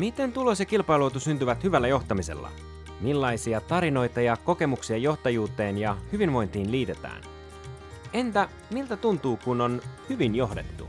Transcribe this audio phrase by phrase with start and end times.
[0.00, 2.50] Miten tulos ja kilpailuotu syntyvät hyvällä johtamisella?
[3.00, 7.22] Millaisia tarinoita ja kokemuksia johtajuuteen ja hyvinvointiin liitetään?
[8.12, 10.88] Entä miltä tuntuu, kun on hyvin johdettu?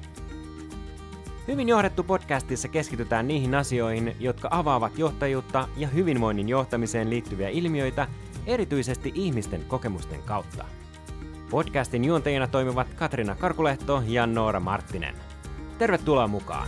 [1.47, 8.07] Hyvin johdettu podcastissa keskitytään niihin asioihin, jotka avaavat johtajuutta ja hyvinvoinnin johtamiseen liittyviä ilmiöitä
[8.45, 10.65] erityisesti ihmisten kokemusten kautta.
[11.49, 15.15] Podcastin juontajina toimivat Katrina Karkulehto ja Noora Marttinen.
[15.77, 16.67] Tervetuloa mukaan!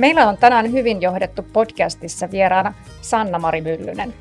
[0.00, 4.14] Meillä on tänään hyvin johdettu podcastissa vieraana Sanna-Mari Myllynen.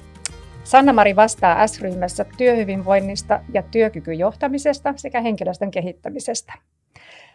[0.64, 6.54] Sanna-Mari vastaa S-ryhmässä työhyvinvoinnista ja työkykyjohtamisesta sekä henkilöstön kehittämisestä.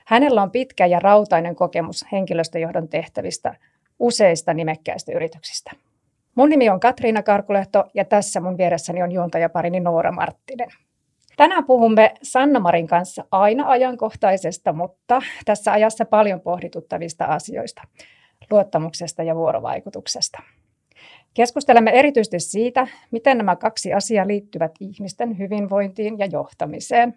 [0.07, 3.55] Hänellä on pitkä ja rautainen kokemus henkilöstöjohdon tehtävistä
[3.99, 5.71] useista nimekkäistä yrityksistä.
[6.35, 10.69] Mun nimi on Katriina Karkulehto ja tässä mun vieressäni on juontajaparini Noora Marttinen.
[11.37, 17.83] Tänään puhumme Sanna-Marin kanssa aina ajankohtaisesta, mutta tässä ajassa paljon pohdituttavista asioista–
[18.51, 20.43] luottamuksesta ja vuorovaikutuksesta.
[21.35, 27.15] Keskustelemme erityisesti siitä, miten nämä kaksi asiaa liittyvät ihmisten hyvinvointiin ja johtamiseen.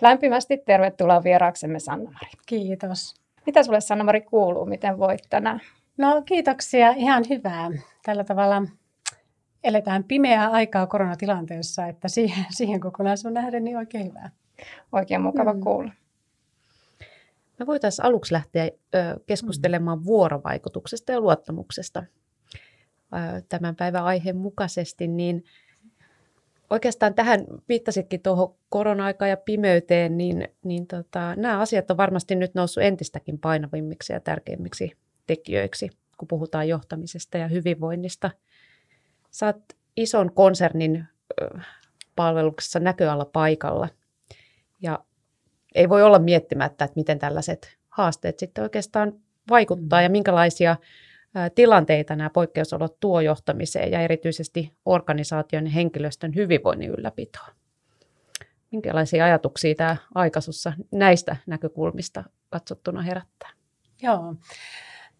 [0.00, 2.30] Lämpimästi tervetuloa vieraaksemme Sanna-Mari.
[2.46, 3.14] Kiitos.
[3.46, 4.66] Mitä sulle Sanna-Mari kuuluu?
[4.66, 5.60] Miten voit tänään?
[5.98, 7.70] No kiitoksia, ihan hyvää.
[8.04, 8.62] Tällä tavalla
[9.64, 14.30] eletään pimeää aikaa koronatilanteessa, että siihen, siihen kokonaisuun nähden niin oikein hyvää.
[14.92, 15.60] Oikein mukava mm.
[15.60, 15.92] kuulla.
[17.60, 18.70] Me voitaisiin aluksi lähteä
[19.26, 20.04] keskustelemaan mm.
[20.04, 22.04] vuorovaikutuksesta ja luottamuksesta
[23.48, 25.44] tämän päivän aiheen mukaisesti, niin
[26.70, 32.54] oikeastaan tähän viittasitkin tuohon korona-aikaan ja pimeyteen, niin, niin tota, nämä asiat on varmasti nyt
[32.54, 34.92] noussut entistäkin painavimmiksi ja tärkeimmiksi
[35.26, 38.30] tekijöiksi, kun puhutaan johtamisesta ja hyvinvoinnista.
[39.30, 39.60] Saat
[39.96, 41.04] ison konsernin
[42.16, 43.88] palveluksessa näköala paikalla
[44.82, 45.04] ja
[45.74, 49.12] ei voi olla miettimättä, että miten tällaiset haasteet sitten oikeastaan
[49.50, 50.02] vaikuttaa mm.
[50.02, 50.76] ja minkälaisia
[51.54, 57.50] tilanteita nämä poikkeusolot tuo johtamiseen ja erityisesti organisaation ja henkilöstön hyvinvoinnin ylläpitoon.
[58.70, 63.50] Minkälaisia ajatuksia tämä aikaisussa näistä näkökulmista katsottuna herättää?
[64.02, 64.34] Joo,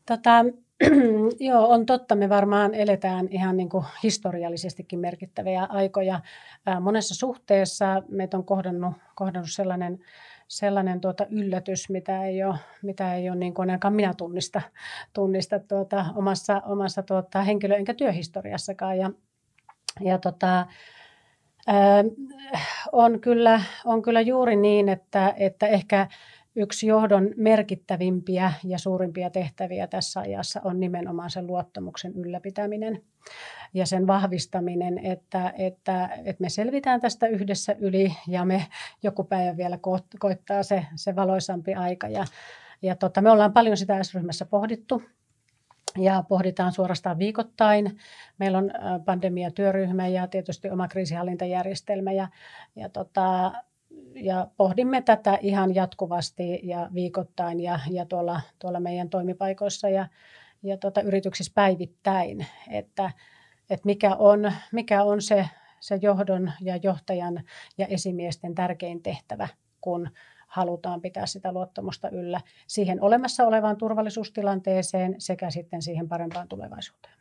[0.07, 0.45] tota,
[1.41, 2.15] Joo, on totta.
[2.15, 6.21] Me varmaan eletään ihan niin kuin historiallisestikin merkittäviä aikoja.
[6.81, 9.99] monessa suhteessa meitä on kohdannut, kohdannut sellainen
[10.51, 14.63] sellainen tuota yllätys, mitä ei ole, mitä ei ole niin kuin ainakaan minä tunnista,
[15.13, 18.99] tunnista tuota, omassa, omassa tuota, henkilö- enkä työhistoriassakaan.
[18.99, 19.11] Ja,
[20.01, 20.67] ja tota,
[21.67, 22.05] ää,
[22.93, 26.09] on, kyllä, on kyllä juuri niin, että, että ehkä
[26.57, 33.03] yksi johdon merkittävimpiä ja suurimpia tehtäviä tässä ajassa on nimenomaan sen luottamuksen ylläpitäminen
[33.75, 38.67] ja sen vahvistaminen, että, että, että me selvitään tästä yhdessä yli ja me
[39.03, 42.09] joku päivä vielä ko- koittaa se, se valoisampi aika.
[42.09, 42.25] Ja,
[42.83, 45.03] ja tota, me ollaan paljon sitä S-ryhmässä pohdittu
[45.99, 47.99] ja pohditaan suorastaan viikoittain.
[48.39, 48.71] Meillä on
[49.05, 52.29] pandemiatyöryhmä ja tietysti oma kriisihallintajärjestelmä ja,
[52.77, 53.53] ja tota,
[54.15, 60.07] ja pohdimme tätä ihan jatkuvasti ja viikoittain ja, ja tuolla, tuolla meidän toimipaikoissa ja,
[60.63, 63.11] ja tuota, yrityksissä päivittäin, että,
[63.71, 65.49] että mikä on, mikä on se,
[65.81, 67.45] se johdon ja johtajan
[67.79, 69.49] ja esimiesten tärkein tehtävä,
[69.81, 70.11] kun
[70.47, 77.15] halutaan pitää sitä luottamusta yllä siihen olemassa olevaan turvallisuustilanteeseen sekä sitten siihen parempaan tulevaisuuteen.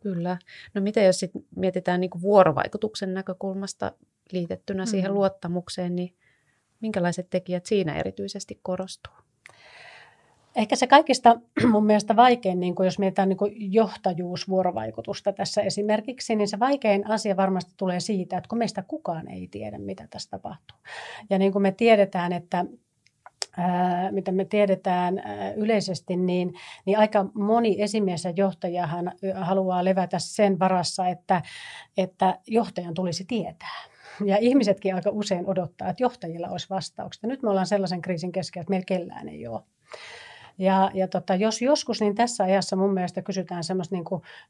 [0.00, 0.38] Kyllä.
[0.74, 3.92] No miten jos sit mietitään niin vuorovaikutuksen näkökulmasta
[4.32, 4.86] liitettynä mm.
[4.86, 6.16] siihen luottamukseen, niin
[6.80, 9.21] minkälaiset tekijät siinä erityisesti korostuu?
[10.56, 11.40] Ehkä se kaikista
[11.72, 17.36] mun mielestä vaikein, niin kuin jos mietitään niin johtajuusvuorovaikutusta tässä esimerkiksi, niin se vaikein asia
[17.36, 20.78] varmasti tulee siitä, että kun meistä kukaan ei tiedä, mitä tässä tapahtuu.
[21.30, 22.64] Ja niin kuin me tiedetään, että
[24.10, 30.58] mitä me tiedetään ää, yleisesti, niin, niin aika moni esimies ja johtajahan haluaa levätä sen
[30.58, 31.42] varassa, että,
[31.96, 33.82] että johtajan tulisi tietää.
[34.24, 37.22] Ja ihmisetkin aika usein odottaa, että johtajilla olisi vastaukset.
[37.22, 39.60] Nyt me ollaan sellaisen kriisin keskellä, että meillä kellään ei ole.
[40.62, 44.04] Ja, ja tota, jos joskus, niin tässä ajassa mun mielestä kysytään semmoista niin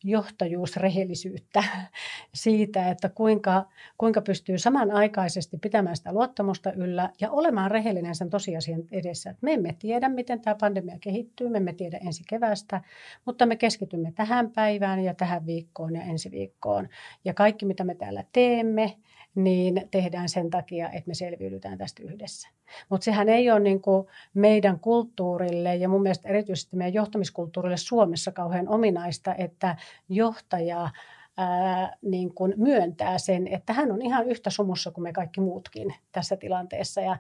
[0.05, 1.65] johtajuusrehellisyyttä
[2.35, 3.65] siitä, että kuinka,
[3.99, 9.53] kuinka pystyy samanaikaisesti pitämään sitä luottamusta yllä ja olemaan rehellinen sen tosiasian edessä, että me
[9.53, 12.81] emme tiedä, miten tämä pandemia kehittyy, me emme tiedä ensi kevästä,
[13.25, 16.89] mutta me keskitymme tähän päivään ja tähän viikkoon ja ensi viikkoon.
[17.25, 18.97] Ja kaikki, mitä me täällä teemme,
[19.35, 22.49] niin tehdään sen takia, että me selviydytään tästä yhdessä.
[22.89, 28.33] Mutta sehän ei ole niin kuin meidän kulttuurille ja mun mielestä erityisesti meidän johtamiskulttuurille Suomessa
[28.33, 29.77] kauhean ominaista, että
[30.09, 30.91] johtaja
[31.37, 35.95] ää, niin kuin myöntää sen, että hän on ihan yhtä sumussa kuin me kaikki muutkin
[36.13, 37.01] tässä tilanteessa.
[37.01, 37.19] Ja,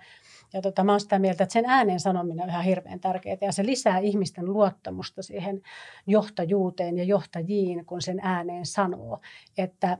[0.52, 3.52] ja tota, mä olen sitä mieltä, että sen ääneen sanominen on ihan hirveän tärkeää ja
[3.52, 5.62] se lisää ihmisten luottamusta siihen
[6.06, 9.20] johtajuuteen ja johtajiin, kun sen ääneen sanoo,
[9.58, 9.98] että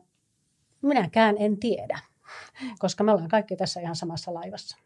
[0.83, 1.99] minäkään en tiedä,
[2.79, 4.77] koska me ollaan kaikki tässä ihan samassa laivassa.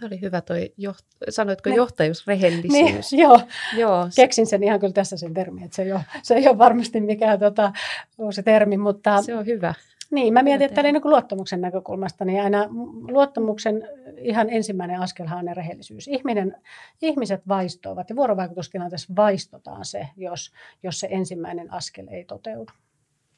[0.00, 1.76] Tämä oli hyvä toi, joht- sanoitko ne.
[1.76, 3.12] johtajuusrehellisyys?
[3.12, 3.40] Niin, joo.
[3.76, 6.58] joo, keksin sen ihan kyllä tässä sen termi, että se ei ole, se ei ole
[6.58, 7.72] varmasti mikään tota,
[8.18, 9.22] uusi termi, mutta...
[9.22, 9.74] Se on hyvä.
[10.10, 12.68] Niin, mä mietin, että niin luottamuksen näkökulmasta, niin aina
[13.10, 16.08] luottamuksen ihan ensimmäinen askelhan on ne rehellisyys.
[16.08, 16.56] Ihminen,
[17.02, 22.72] ihmiset vaistoavat ja vuorovaikutustilanteessa vaistotaan se, jos, jos se ensimmäinen askel ei toteudu.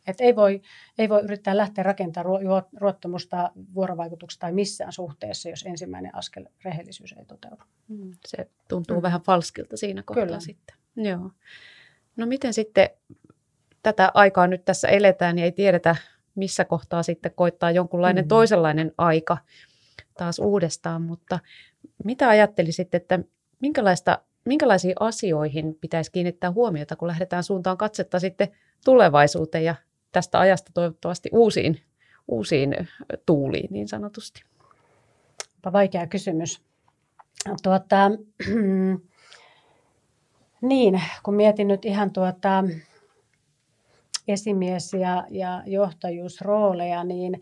[0.08, 0.62] Et ei, voi,
[0.99, 2.43] ei voi yrittää lähteä rakentamaan
[2.76, 7.62] ruottamusta vuorovaikutuksesta tai missään suhteessa, jos ensimmäinen askel rehellisyys ei toteudu.
[7.88, 9.02] Mm, se tuntuu mm.
[9.02, 10.40] vähän falskilta siinä kohtaa Kyllä.
[10.40, 10.76] sitten.
[10.96, 11.31] Joo.
[12.16, 12.90] No miten sitten
[13.82, 15.96] tätä aikaa nyt tässä eletään, niin ei tiedetä,
[16.34, 18.28] missä kohtaa sitten koittaa jonkunlainen mm.
[18.28, 19.38] toisenlainen aika
[20.19, 21.38] taas uudestaan, mutta
[22.04, 23.19] mitä ajattelisit, että
[23.61, 28.49] minkälaista, minkälaisiin asioihin pitäisi kiinnittää huomiota, kun lähdetään suuntaan katsetta sitten
[28.84, 29.75] tulevaisuuteen ja
[30.12, 31.81] tästä ajasta toivottavasti uusiin,
[32.28, 32.88] uusiin
[33.26, 34.43] tuuliin niin sanotusti?
[35.72, 36.62] Vaikea kysymys.
[37.62, 38.10] Tuota,
[40.62, 42.64] niin, kun mietin nyt ihan tuota,
[44.28, 47.40] esimies- ja, ja johtajuusrooleja, niin,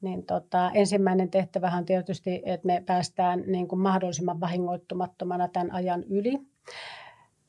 [0.00, 6.04] niin tota, ensimmäinen tehtävähän on tietysti, että me päästään niin kuin mahdollisimman vahingoittumattomana tämän ajan
[6.04, 6.38] yli.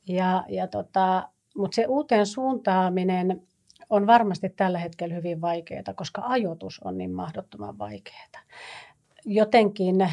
[0.08, 3.48] Ja, ja tota, mutta se uuteen suuntaaminen
[3.90, 8.42] on varmasti tällä hetkellä hyvin vaikeaa, koska ajoitus on niin mahdottoman vaikeaa.
[9.26, 10.10] Jotenkin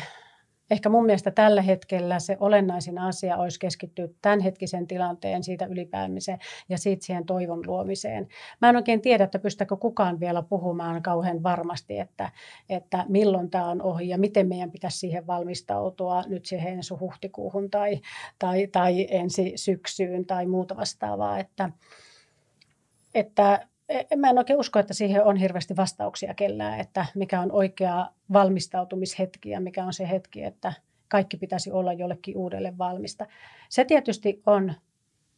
[0.70, 6.38] ehkä mun mielestä tällä hetkellä se olennaisin asia olisi keskittyä tämänhetkisen tilanteen siitä ylipäämiseen
[6.68, 8.28] ja siitä siihen toivon luomiseen.
[8.60, 12.32] Mä en oikein tiedä, että pystyykö kukaan vielä puhumaan kauhean varmasti, että,
[12.68, 17.70] että milloin tämä on ohi ja miten meidän pitäisi siihen valmistautua nyt siihen ensi huhtikuuhun
[17.70, 18.00] tai,
[18.38, 21.38] tai, tai ensi syksyyn tai muuta vastaavaa.
[21.38, 21.70] Että,
[23.16, 27.52] että e, mä en oikein usko, että siihen on hirveästi vastauksia kellään, että mikä on
[27.52, 30.72] oikea valmistautumishetki ja mikä on se hetki, että
[31.08, 33.26] kaikki pitäisi olla jollekin uudelle valmista.
[33.68, 34.74] Se tietysti on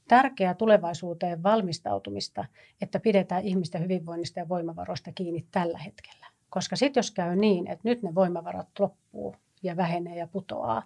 [0.08, 2.44] tärkeää tulevaisuuteen valmistautumista,
[2.80, 6.26] että pidetään ihmisten hyvinvoinnista ja voimavaroista kiinni tällä hetkellä.
[6.50, 10.82] Koska sitten jos käy niin, että nyt ne voimavarat loppuu ja vähenee ja putoaa,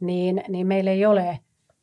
[0.00, 1.40] niin, niin meillä ei ole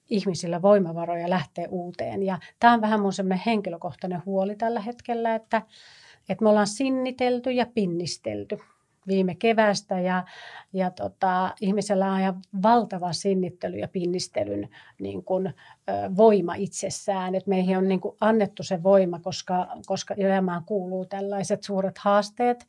[0.10, 2.24] ihmisillä voimavaroja lähteä uuteen.
[2.24, 5.62] Ja tämä on vähän mun semmoinen henkilökohtainen huoli tällä hetkellä, että,
[6.30, 8.58] että me ollaan sinnitelty ja pinnistelty
[9.08, 10.24] viime kevästä ja,
[10.74, 14.70] ja tota, ihmisellä on ihan valtava sinnittely ja pinnistelyn
[15.00, 15.54] niin kuin, ö,
[16.18, 17.36] voima itsessään.
[17.36, 22.68] Et meihin on niin kuin annettu se voima, koska, koska elämään kuuluu tällaiset suuret haasteet.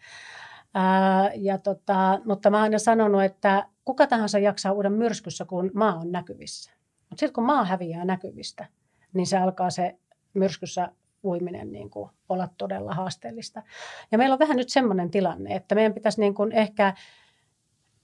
[0.74, 5.70] Ää, ja tota, mutta mä oon aina sanonut, että kuka tahansa jaksaa uuden myrskyssä, kun
[5.74, 6.73] maa on näkyvissä.
[7.14, 8.66] Mutta sitten kun maa häviää näkyvistä,
[9.12, 9.98] niin se alkaa se
[10.34, 10.88] myrskyssä
[11.24, 13.62] uiminen niin kuin olla todella haasteellista.
[14.12, 16.94] Ja meillä on vähän nyt semmoinen tilanne, että meidän pitäisi niin kuin ehkä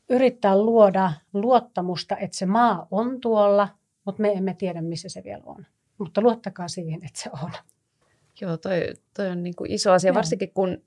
[0.09, 3.69] yrittää luoda luottamusta, että se maa on tuolla,
[4.05, 5.67] mutta me emme tiedä, missä se vielä on.
[5.99, 7.51] Mutta luottakaa siihen, että se on.
[8.41, 8.83] Joo, toi,
[9.17, 10.15] toi on niin kuin iso asia, Joo.
[10.15, 10.83] varsinkin kun,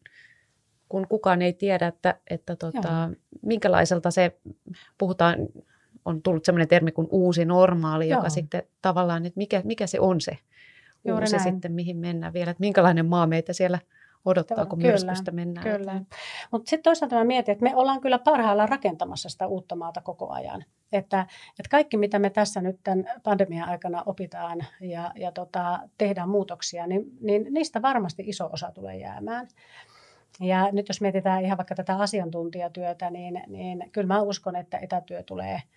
[0.89, 3.09] kun kukaan ei tiedä, että, että tota,
[3.41, 4.39] minkälaiselta se,
[4.97, 5.35] puhutaan
[6.05, 8.19] on tullut sellainen termi kuin uusi normaali, Joo.
[8.19, 10.37] joka sitten tavallaan, että mikä, mikä se on se
[11.05, 11.43] Juuri uusi näin.
[11.53, 13.79] sitten, mihin mennään vielä, että minkälainen maa meitä siellä
[14.25, 15.77] odottaa, kun kyllä, myrskystä mennään.
[15.77, 16.01] Kyllä.
[16.51, 20.29] Mutta sitten toisaalta mä mietin, että me ollaan kyllä parhaillaan rakentamassa sitä uutta maata koko
[20.29, 20.65] ajan.
[20.91, 26.29] Että, että kaikki, mitä me tässä nyt tämän pandemian aikana opitaan ja, ja tota, tehdään
[26.29, 29.47] muutoksia, niin, niin niistä varmasti iso osa tulee jäämään.
[30.39, 35.23] Ja nyt jos mietitään ihan vaikka tätä asiantuntijatyötä, niin, niin kyllä mä uskon, että etätyö
[35.23, 35.61] tulee–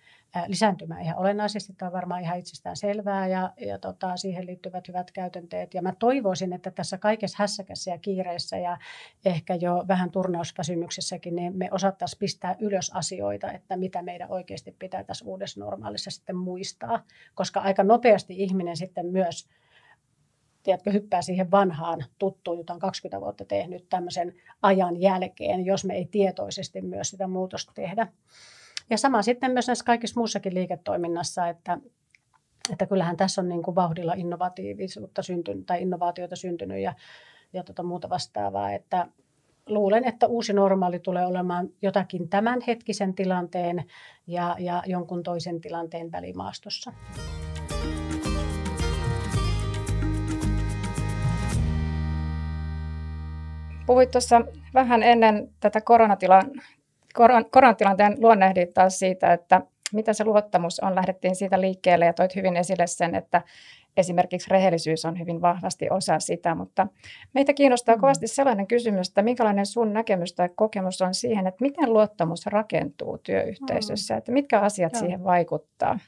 [0.47, 1.73] lisääntymään ihan olennaisesti.
[1.73, 5.73] Tämä on varmaan ihan itsestään selvää ja, ja tota, siihen liittyvät hyvät käytänteet.
[5.73, 8.77] Ja mä toivoisin, että tässä kaikessa hässäkässä ja kiireessä ja
[9.25, 15.03] ehkä jo vähän turnausväsymyksessäkin, niin me osattaisiin pistää ylös asioita, että mitä meidän oikeasti pitää
[15.03, 17.03] tässä uudessa normaalissa sitten muistaa.
[17.35, 19.49] Koska aika nopeasti ihminen sitten myös
[20.63, 25.93] tiedätkö, hyppää siihen vanhaan tuttuun, jota on 20 vuotta tehnyt tämmöisen ajan jälkeen, jos me
[25.93, 28.07] ei tietoisesti myös sitä muutosta tehdä.
[28.89, 31.77] Ja sama sitten myös näissä kaikissa muussakin liiketoiminnassa, että,
[32.71, 36.93] että kyllähän tässä on niin kuin vauhdilla innovatiivisuutta syntynyt tai innovaatioita syntynyt ja,
[37.53, 39.07] ja tota muuta vastaavaa, että
[39.69, 43.85] luulen, että uusi normaali tulee olemaan jotakin tämänhetkisen tilanteen
[44.27, 46.93] ja, ja jonkun toisen tilanteen välimaastossa.
[53.85, 54.41] Puhuit tuossa
[54.73, 56.51] vähän ennen tätä koronatilan,
[57.17, 59.61] koron, koronatilanteen luonnehdittaa siitä, että
[59.93, 60.95] mitä se luottamus on.
[60.95, 63.41] Lähdettiin siitä liikkeelle ja toit hyvin esille sen, että
[63.97, 66.87] esimerkiksi rehellisyys on hyvin vahvasti osa sitä, mutta
[67.33, 68.01] meitä kiinnostaa mm.
[68.01, 73.17] kovasti sellainen kysymys, että minkälainen sun näkemys tai kokemus on siihen, että miten luottamus rakentuu
[73.17, 74.17] työyhteisössä, mm.
[74.17, 74.99] että mitkä asiat Joo.
[74.99, 75.99] siihen vaikuttaa.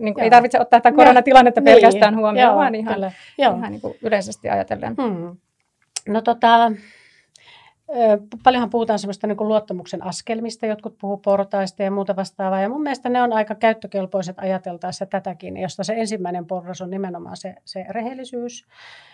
[0.00, 1.74] Niin kuin ei tarvitse ottaa tätä koronatilannetta niin.
[1.74, 4.94] pelkästään huomioon, Joo, vaan ihan, ihan niin kuin yleisesti ajatellen.
[5.02, 5.36] Hmm.
[6.08, 6.72] No tota,
[8.44, 12.60] Paljonhan puhutaan semmoista niin kuin luottamuksen askelmista, jotkut puhuu portaista ja muuta vastaavaa.
[12.60, 17.36] Ja mun mielestä ne on aika käyttökelpoiset ajateltaessa tätäkin, josta se ensimmäinen porras on nimenomaan
[17.36, 18.66] se, se rehellisyys.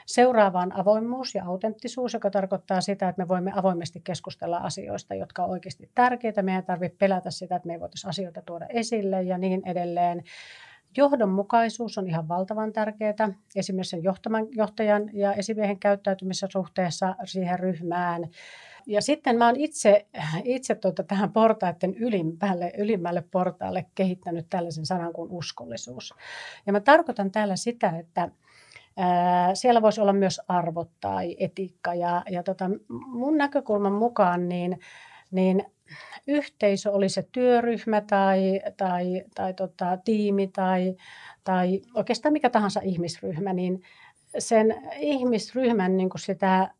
[0.07, 5.51] Seuraavaan avoimuus ja autenttisuus, joka tarkoittaa sitä, että me voimme avoimesti keskustella asioista, jotka on
[5.51, 6.43] oikeasti tärkeitä.
[6.43, 10.23] Meidän ei tarvitse pelätä sitä, että me ei voitaisiin asioita tuoda esille ja niin edelleen.
[10.97, 18.29] Johdonmukaisuus on ihan valtavan tärkeää, esimerkiksi sen johtajan, johtajan ja esimiehen käyttäytymisessä suhteessa siihen ryhmään.
[18.87, 20.07] Ja sitten mä oon itse,
[20.45, 26.15] itse tuota tähän portaiden ylimmälle, ylimmälle portaalle kehittänyt tällaisen sanan kuin uskollisuus.
[26.67, 28.29] Ja mä tarkoitan täällä sitä, että
[28.97, 31.95] ää, siellä voisi olla myös arvot tai etiikka.
[31.95, 34.79] Ja, ja tota, mun näkökulman mukaan niin,
[35.31, 35.65] niin
[36.27, 40.97] yhteisö, oli se työryhmä tai, tai, tai tota, tiimi tai,
[41.45, 43.83] tai oikeastaan mikä tahansa ihmisryhmä, niin
[44.39, 46.71] sen ihmisryhmän niin kuin sitä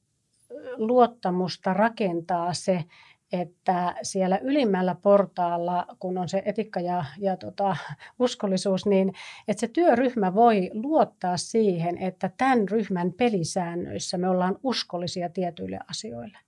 [0.77, 2.85] luottamusta rakentaa se,
[3.33, 7.77] että siellä ylimmällä portaalla, kun on se etikka ja, ja tota,
[8.19, 9.13] uskollisuus, niin
[9.49, 16.39] että se työryhmä voi luottaa siihen, että tämän ryhmän pelisäännöissä me ollaan uskollisia tietyille asioille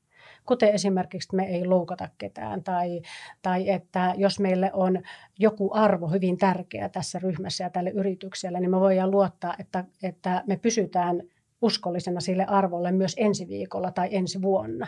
[0.46, 3.02] kuten esimerkiksi, että me ei loukata ketään tai,
[3.42, 5.02] tai että jos meille on
[5.38, 10.44] joku arvo hyvin tärkeä tässä ryhmässä ja tälle yritykselle, niin me voidaan luottaa, että, että
[10.46, 11.22] me pysytään
[11.62, 14.86] uskollisena sille arvolle myös ensi viikolla tai ensi vuonna.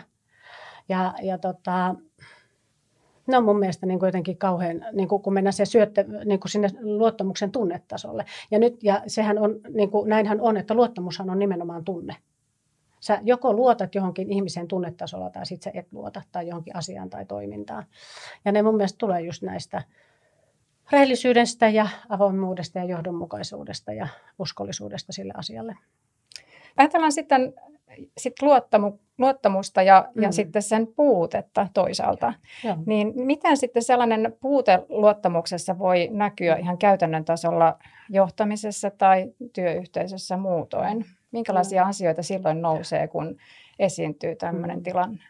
[0.89, 1.95] Ja, ja tota,
[3.27, 6.39] ne on mun mielestä niin kuin jotenkin kauhean, niin kuin kun mennään se syötte, niin
[6.39, 8.25] kuin sinne luottamuksen tunnetasolle.
[8.51, 12.15] Ja, nyt, ja sehän on, niin kuin, näinhän on, että luottamushan on nimenomaan tunne.
[12.99, 17.25] Sä joko luotat johonkin ihmisen tunnetasolla tai sitten sä et luota tai johonkin asiaan tai
[17.25, 17.85] toimintaan.
[18.45, 19.83] Ja ne mun mielestä tulee just näistä
[20.91, 24.07] rehellisyydestä ja avoimuudesta ja johdonmukaisuudesta ja
[24.39, 25.75] uskollisuudesta sille asialle.
[26.77, 27.53] Ajatellaan sitten
[28.17, 30.23] sit luottamu, luottamusta ja, mm.
[30.23, 32.33] ja sitten sen puutetta toisaalta.
[32.63, 32.77] Ja.
[32.85, 37.79] Niin miten sitten sellainen puute luottamuksessa voi näkyä ihan käytännön tasolla
[38.09, 41.05] johtamisessa tai työyhteisössä muutoin?
[41.31, 41.89] Minkälaisia mm.
[41.89, 43.37] asioita silloin nousee, kun
[43.79, 44.83] esiintyy tämmöinen mm.
[44.83, 45.23] tilanne?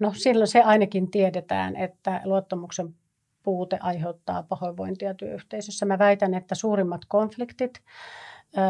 [0.00, 2.94] No silloin se ainakin tiedetään, että luottamuksen
[3.42, 5.86] puute aiheuttaa pahoinvointia työyhteisössä.
[5.86, 7.80] Mä väitän, että suurimmat konfliktit,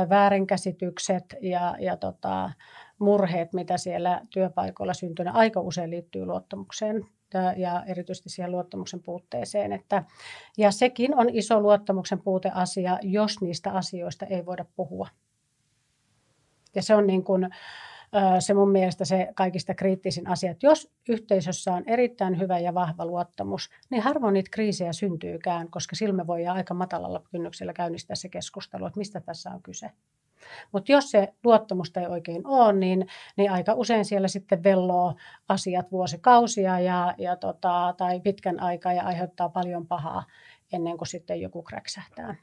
[0.08, 2.50] väärinkäsitykset ja, ja tota,
[2.98, 7.06] murheet, mitä siellä työpaikoilla syntyy, aika usein liittyy luottamukseen
[7.56, 9.72] ja erityisesti siihen luottamuksen puutteeseen.
[9.72, 10.04] Että,
[10.58, 15.08] ja sekin on iso luottamuksen puuteasia, jos niistä asioista ei voida puhua.
[16.74, 17.48] Ja se on niin kuin,
[18.38, 23.06] se mun mielestä se kaikista kriittisin asia, että jos yhteisössä on erittäin hyvä ja vahva
[23.06, 28.86] luottamus, niin harvoin niitä kriisejä syntyykään, koska silmä voi aika matalalla kynnyksellä käynnistää se keskustelu,
[28.86, 29.90] että mistä tässä on kyse.
[30.72, 35.14] Mutta jos se luottamusta ei oikein ole, niin, niin aika usein siellä sitten velloo
[35.48, 40.24] asiat vuosikausia ja, ja tota, tai pitkän aikaa ja aiheuttaa paljon pahaa
[40.72, 42.34] ennen kuin sitten joku kräksähtää.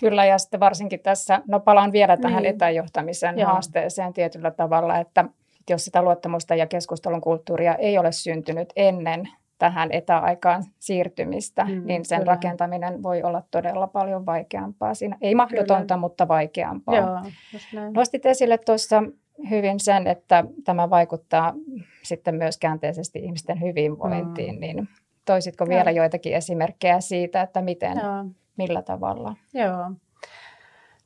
[0.00, 2.54] Kyllä, ja sitten varsinkin tässä, no palaan vielä tähän niin.
[2.54, 3.50] etäjohtamisen Joo.
[3.50, 5.24] haasteeseen tietyllä tavalla, että
[5.70, 12.04] jos sitä luottamusta ja keskustelun kulttuuria ei ole syntynyt ennen tähän etäaikaan siirtymistä, mm, niin
[12.04, 12.32] sen kyllä.
[12.32, 14.94] rakentaminen voi olla todella paljon vaikeampaa.
[14.94, 16.00] Siinä ei mahdotonta, kyllä.
[16.00, 16.96] mutta vaikeampaa.
[16.96, 19.02] Joo, Nostit esille tuossa
[19.50, 21.54] hyvin sen, että tämä vaikuttaa
[22.02, 24.60] sitten myös käänteisesti ihmisten hyvinvointiin, mm.
[24.60, 24.88] niin
[25.24, 26.02] toisitko vielä Joo.
[26.02, 28.24] joitakin esimerkkejä siitä, että miten Joo
[28.56, 29.36] millä tavalla?
[29.54, 29.90] Joo.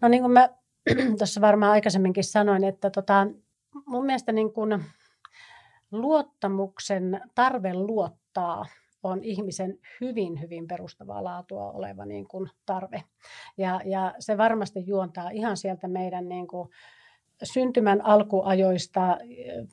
[0.00, 0.48] No niin kuin mä
[1.18, 3.26] tuossa varmaan aikaisemminkin sanoin, että tota,
[3.86, 4.84] mun mielestä niin kuin
[5.90, 8.66] luottamuksen tarve luottaa
[9.02, 13.02] on ihmisen hyvin, hyvin perustavaa laatua oleva niin kuin tarve.
[13.58, 16.68] Ja, ja se varmasti juontaa ihan sieltä meidän niin kuin
[17.42, 19.18] syntymän alkuajoista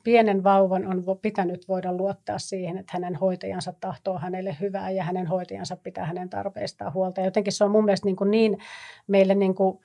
[0.04, 5.26] pienen vauvan on pitänyt voida luottaa siihen, että hänen hoitajansa tahtoo hänelle hyvää ja hänen
[5.26, 7.20] hoitajansa pitää hänen tarpeistaan huolta.
[7.20, 8.58] Jotenkin se on mun mielestä niin, kuin niin
[9.06, 9.78] meille niin kuin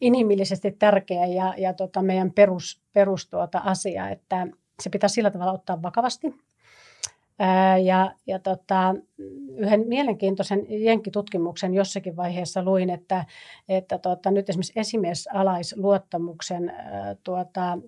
[0.00, 4.46] inhimillisesti tärkeä ja, ja tota meidän perus, perus tuota asia, että
[4.82, 6.34] se pitää sillä tavalla ottaa vakavasti
[7.84, 8.94] ja, ja tota,
[9.56, 13.24] yhden mielenkiintoisen jenkkitutkimuksen jossakin vaiheessa luin, että,
[13.68, 16.72] että tota, nyt esimerkiksi esimiesalaisluottamuksen
[17.24, 17.78] tuota,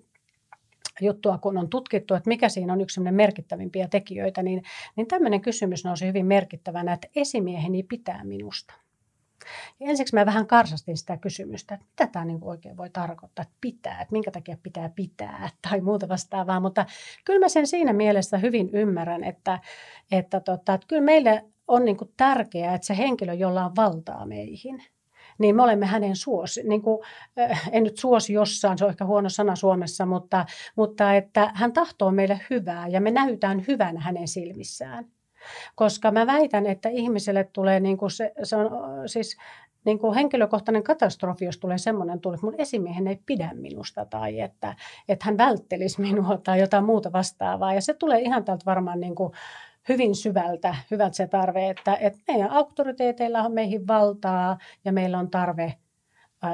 [1.01, 4.63] juttua, kun on tutkittu, että mikä siinä on yksi merkittävimpiä tekijöitä, niin,
[4.95, 8.73] niin tämmöinen kysymys nousi hyvin merkittävänä, että esimieheni pitää minusta.
[9.79, 13.55] Ja ensiksi mä vähän karsastin sitä kysymystä, että mitä tämä niin oikein voi tarkoittaa, että
[13.61, 16.59] pitää, että minkä takia pitää pitää tai muuta vastaavaa.
[16.59, 16.85] Mutta
[17.25, 19.59] kyllä mä sen siinä mielessä hyvin ymmärrän, että,
[20.11, 24.25] että, tota, että kyllä meille on niin kuin tärkeää, että se henkilö, jolla on valtaa
[24.25, 24.83] meihin,
[25.39, 27.05] niin me olemme hänen suosi, niin kuin,
[27.39, 31.73] äh, en nyt suosi jossain, se on ehkä huono sana Suomessa, mutta, mutta että hän
[31.73, 35.05] tahtoo meille hyvää ja me näytään hyvänä hänen silmissään.
[35.75, 38.69] Koska mä väitän, että ihmiselle tulee niin kuin se, se on
[39.05, 39.37] siis
[39.85, 44.39] niin kuin henkilökohtainen katastrofi, jos tulee semmoinen tuli, että mun esimiehen ei pidä minusta tai
[44.39, 44.75] että,
[45.09, 47.73] että hän välttelisi minua tai jotain muuta vastaavaa.
[47.73, 49.33] Ja se tulee ihan täältä varmaan niin kuin
[49.89, 55.29] hyvin syvältä, hyvältä se tarve, että, että meidän auktoriteeteilla on meihin valtaa ja meillä on
[55.29, 55.73] tarve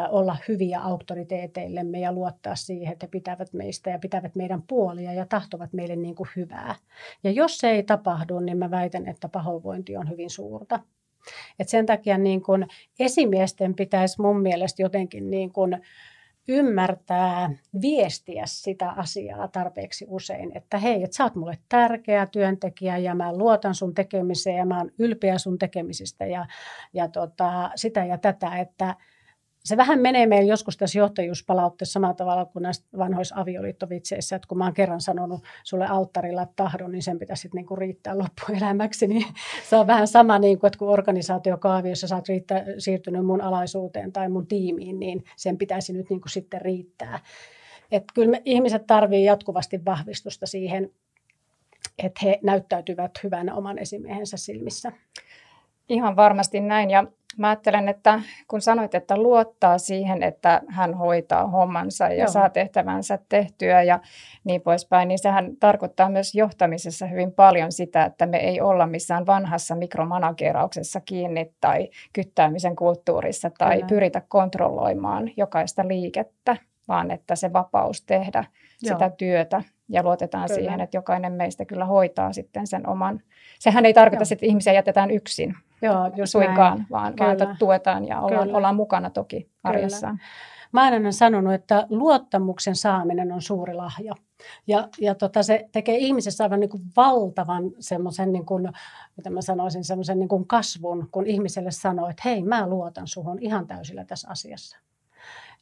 [0.09, 5.73] olla hyviä auktoriteeteillemme ja luottaa siihen, että pitävät meistä ja pitävät meidän puolia ja tahtovat
[5.73, 6.75] meille niin kuin hyvää.
[7.23, 10.79] Ja jos se ei tapahdu, niin mä väitän, että pahoinvointi on hyvin suurta.
[11.59, 12.67] Et sen takia niin kun
[12.99, 15.77] esimiesten pitäisi mun mielestä jotenkin niin kun
[16.47, 17.49] ymmärtää
[17.81, 23.37] viestiä sitä asiaa tarpeeksi usein, että hei, että sä oot mulle tärkeä työntekijä ja mä
[23.37, 26.45] luotan sun tekemiseen ja mä oon ylpeä sun tekemisistä ja,
[26.93, 28.95] ja tota, sitä ja tätä, että,
[29.65, 34.57] se vähän menee meillä joskus tässä johtajuuspalautteessa samalla tavalla kuin näissä vanhoissa avioliittovitseissä, että kun
[34.57, 39.07] mä oon kerran sanonut sulle alttarilla tahdon, niin sen pitäisi sitten niinku riittää loppuelämäksi.
[39.13, 39.25] Niin
[39.69, 44.11] se on vähän sama, niin kuin, että kun organisaatiokaaviossa sä oot riittää, siirtynyt mun alaisuuteen
[44.11, 47.19] tai mun tiimiin, niin sen pitäisi nyt niinku sitten riittää.
[47.91, 50.91] Et kyllä me, ihmiset tarvitsevat jatkuvasti vahvistusta siihen,
[52.03, 54.91] että he näyttäytyvät hyvänä oman esimiehensä silmissä.
[55.89, 56.89] Ihan varmasti näin.
[56.89, 62.27] Ja Mä ajattelen, että kun sanoit, että luottaa siihen, että hän hoitaa hommansa ja Joo.
[62.27, 63.99] saa tehtävänsä tehtyä ja
[64.43, 69.25] niin poispäin, niin sehän tarkoittaa myös johtamisessa hyvin paljon sitä, että me ei olla missään
[69.25, 73.87] vanhassa mikromanagerauksessa kiinni tai kyttäämisen kulttuurissa tai Kyllä.
[73.87, 78.43] pyritä kontrolloimaan jokaista liikettä, vaan että se vapaus tehdä
[78.81, 78.93] Joo.
[78.93, 80.61] sitä työtä ja luotetaan kyllä.
[80.61, 83.21] siihen, että jokainen meistä kyllä hoitaa sitten sen oman.
[83.59, 84.27] Sehän ei tarkoita, Joo.
[84.31, 86.87] että ihmisiä jätetään yksin Joo, just suinkaan, näin.
[86.91, 87.35] vaan, kyllä.
[87.39, 90.19] vaan tuetaan ja ollaan, ollaan mukana toki arjessaan.
[90.71, 94.15] Mä olen sanonut, että luottamuksen saaminen on suuri lahja.
[94.67, 98.69] Ja, ja tota, se tekee ihmisessä aivan niin kuin valtavan semmoisen, niin kuin,
[99.17, 103.39] mitä mä sanoisin, semmoisen niin kuin kasvun, kun ihmiselle sanoo, että hei, mä luotan suhun
[103.41, 104.77] ihan täysillä tässä asiassa.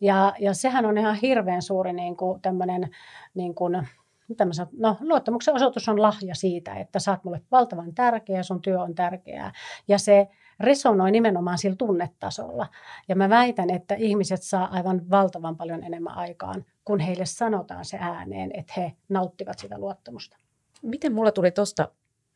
[0.02, 2.90] Ja, ja sehän on ihan hirveän suuri niin kuin, tämmöinen,
[3.34, 3.88] niin kuin,
[4.32, 8.44] mitä mä sanon, no luottamuksen osoitus on lahja siitä, että sä oot mulle valtavan tärkeä,
[8.44, 9.54] sun työ on tärkeää.
[9.88, 10.28] Ja se
[10.60, 12.68] resonoi nimenomaan sillä tunnetasolla.
[13.10, 17.98] Ja mä väitän, että ihmiset saa aivan valtavan paljon enemmän aikaan, kun heille sanotaan se
[18.02, 20.38] ääneen, että he nauttivat sitä luottamusta.
[20.82, 21.90] Miten mulla tuli tuosta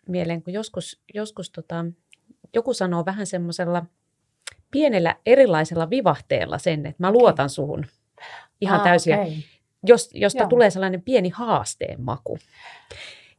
[0.07, 1.85] mieleen, kun joskus, joskus tota,
[2.53, 3.85] joku sanoo vähän semmoisella
[4.71, 7.85] pienellä erilaisella vivahteella sen, että mä luotan suhun
[8.61, 9.19] ihan ah, täysin.
[9.19, 9.54] Okay
[9.87, 10.49] jos, josta Joo.
[10.49, 12.37] tulee sellainen pieni haasteen maku.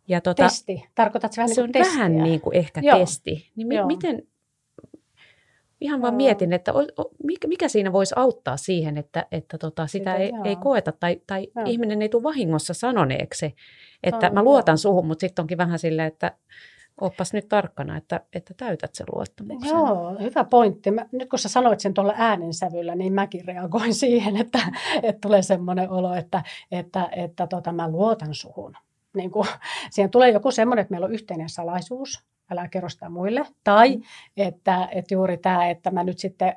[0.09, 0.85] Ja tota, testi.
[0.94, 2.98] Tarkoitatko vähän Se niin on vähän niin kuin ehkä Joo.
[2.98, 3.50] testi.
[3.56, 4.22] Niin mi- miten,
[5.80, 9.87] ihan vaan mietin, että o, o, mikä, mikä siinä voisi auttaa siihen, että, että tota,
[9.87, 13.54] sitä, sitä ei, ei koeta tai, tai ihminen ei tule vahingossa sanoneeksi,
[14.02, 16.32] että on, mä luotan suhun, mutta sitten onkin vähän silleen, että
[17.00, 19.70] oppas nyt tarkkana, että, että täytät sen luottamuksen.
[19.70, 20.90] Joo, hyvä pointti.
[20.90, 24.59] Mä, nyt kun sä sanoit sen tuolla äänensävyllä, niin mäkin reagoin siihen, että,
[25.02, 28.76] että tulee semmoinen olo, että, että, että tota, mä luotan suhun.
[29.16, 29.48] Niin kuin,
[29.90, 33.46] siihen tulee joku semmoinen, että meillä on yhteinen salaisuus, älä kerro sitä muille.
[33.64, 34.02] Tai mm.
[34.37, 36.56] että, että juuri tämä, että mä nyt sitten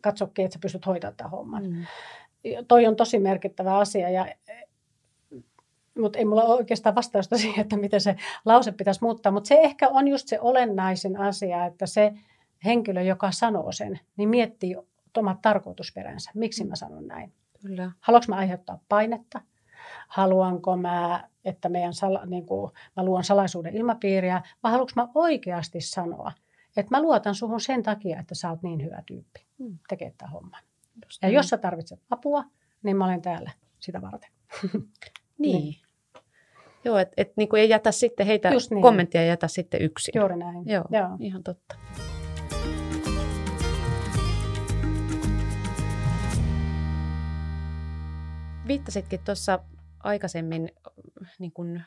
[0.00, 1.64] katsokin, että sä pystyt hoitamaan tämän homman.
[1.64, 1.86] Mm.
[2.68, 4.26] Toi on tosi merkittävä asia ja
[5.98, 9.32] mutta ei mulla ole oikeastaan vastausta siihen, että miten se lause pitäisi muuttaa.
[9.32, 12.12] Mutta se ehkä on just se olennaisin asia, että se
[12.64, 14.76] henkilö, joka sanoo sen, niin miettii
[15.16, 16.30] omat tarkoitusperänsä.
[16.34, 17.32] Miksi mä sanon näin?
[17.62, 17.92] Kyllä.
[18.00, 19.40] Haluanko mä aiheuttaa painetta?
[20.08, 24.42] Haluanko mä, että meidän sala, niin kuin, mä luon salaisuuden ilmapiiriä?
[24.62, 26.32] Vai haluanko mä oikeasti sanoa,
[26.76, 29.78] että mä luotan suhun sen takia, että sä oot niin hyvä tyyppi hmm.
[29.88, 30.62] tekee tämän homman.
[31.04, 31.36] Just ja niin.
[31.36, 32.44] jos sä tarvitset apua,
[32.82, 34.30] niin mä olen täällä sitä varten.
[35.38, 35.62] Niin.
[35.62, 35.83] niin.
[36.84, 38.82] Joo, että et, niin ei jätä sitten heitä niin.
[38.82, 40.12] kommenttia ja jätä sitten yksin.
[40.16, 40.68] Juuri näin.
[40.68, 41.08] Joo, Joo.
[41.20, 41.76] ihan totta.
[48.68, 49.58] Viittasitkin tuossa
[50.04, 50.70] aikaisemmin
[51.38, 51.80] niin kun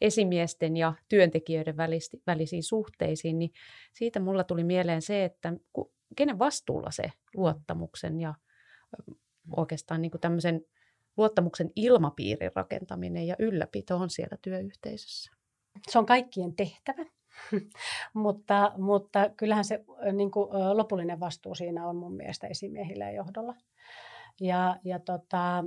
[0.00, 1.76] esimiesten ja työntekijöiden
[2.26, 3.50] välisiin suhteisiin, niin
[3.92, 5.52] siitä mulla tuli mieleen se, että
[6.16, 8.34] kenen vastuulla se luottamuksen ja
[9.56, 10.60] oikeastaan niin tämmöisen
[11.16, 15.30] luottamuksen ilmapiirin rakentaminen ja ylläpito on siellä työyhteisössä?
[15.88, 17.04] Se on kaikkien tehtävä,
[18.14, 23.54] mutta, mutta kyllähän se niin kuin, lopullinen vastuu siinä on mun mielestä esimiehillä ja johdolla.
[24.40, 25.64] Ja, ja tota,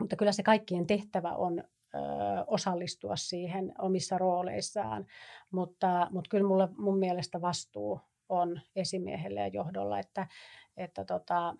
[0.00, 1.98] mutta kyllä se kaikkien tehtävä on ö,
[2.46, 5.06] osallistua siihen omissa rooleissaan,
[5.50, 10.26] mutta, mutta kyllä mulle, mun mielestä vastuu on esimiehelle ja johdolla, että,
[10.76, 11.54] että tota,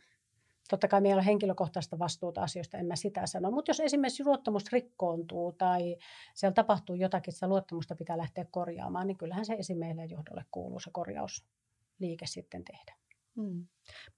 [0.68, 3.50] Totta kai meillä on henkilökohtaista vastuuta asioista, en mä sitä sano.
[3.50, 5.96] Mutta jos esimerkiksi luottamus rikkoontuu tai
[6.35, 10.44] siellä tapahtuu jotakin, että sitä luottamusta pitää lähteä korjaamaan, niin kyllähän se esimiehelle ja johdolle
[10.50, 12.96] kuuluu se korjausliike sitten tehdä.
[13.37, 13.66] Hmm.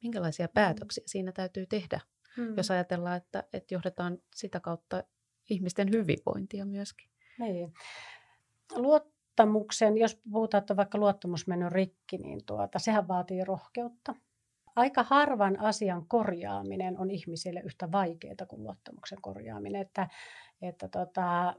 [0.02, 2.00] Minkälaisia päätöksiä siinä täytyy tehdä,
[2.36, 2.56] hmm.
[2.56, 5.04] jos ajatellaan, että, että johdetaan sitä kautta
[5.50, 7.10] ihmisten hyvinvointia myöskin?
[7.38, 7.72] Niin.
[8.76, 14.14] Luottamuksen, jos puhutaan, että vaikka luottamus mennyt rikki, niin tuota, sehän vaatii rohkeutta
[14.78, 19.80] aika harvan asian korjaaminen on ihmisille yhtä vaikeaa kuin luottamuksen korjaaminen.
[19.80, 20.08] Että,
[20.62, 21.54] että tota,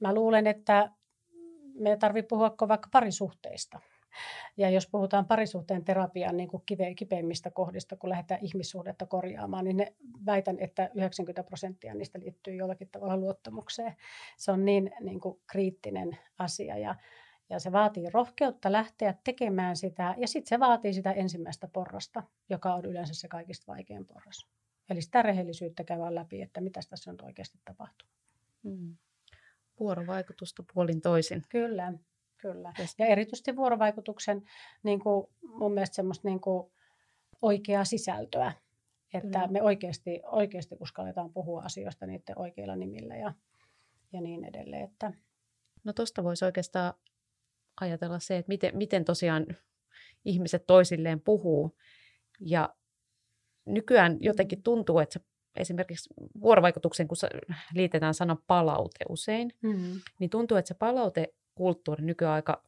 [0.00, 0.90] mä luulen, että
[1.74, 3.80] me tarvitsee puhua vaikka parisuhteista.
[4.56, 9.76] Ja jos puhutaan parisuhteen terapian niin kuin kive, kipeimmistä kohdista, kun lähdetään ihmissuhdetta korjaamaan, niin
[9.76, 9.94] ne,
[10.26, 13.96] väitän, että 90 prosenttia niistä liittyy jollakin tavalla luottamukseen.
[14.36, 16.78] Se on niin, niin kuin kriittinen asia.
[16.78, 16.94] Ja,
[17.50, 22.74] ja se vaatii rohkeutta lähteä tekemään sitä ja sitten se vaatii sitä ensimmäistä porrasta, joka
[22.74, 24.46] on yleensä se kaikista vaikein porras.
[24.90, 28.08] Eli sitä rehellisyyttä käydään läpi, että mitä tässä on oikeasti tapahtuu.
[28.64, 28.96] Hmm.
[29.80, 31.42] Vuorovaikutusta puolin toisin.
[31.48, 31.92] Kyllä,
[32.36, 32.72] kyllä.
[32.98, 34.42] Ja erityisesti vuorovaikutuksen
[34.82, 36.72] niin kuin, mun mielestä semmoista niin kuin,
[37.42, 38.52] oikeaa sisältöä.
[39.14, 39.46] Että kyllä.
[39.46, 43.34] me oikeasti, oikeasti uskalletaan puhua asioista niiden oikeilla nimillä ja,
[44.12, 44.84] ja niin edelleen.
[44.84, 45.12] Että...
[45.84, 46.94] No tuosta voisi oikeastaan
[47.80, 49.46] ajatella se, että miten, miten tosiaan
[50.24, 51.76] ihmiset toisilleen puhuu.
[52.40, 52.74] Ja
[53.66, 55.20] nykyään jotenkin tuntuu, että se
[55.56, 57.16] esimerkiksi vuorovaikutuksen, kun
[57.74, 60.00] liitetään sana palaute usein, mm-hmm.
[60.18, 62.62] niin tuntuu, että se palautekulttuuri nykyään aika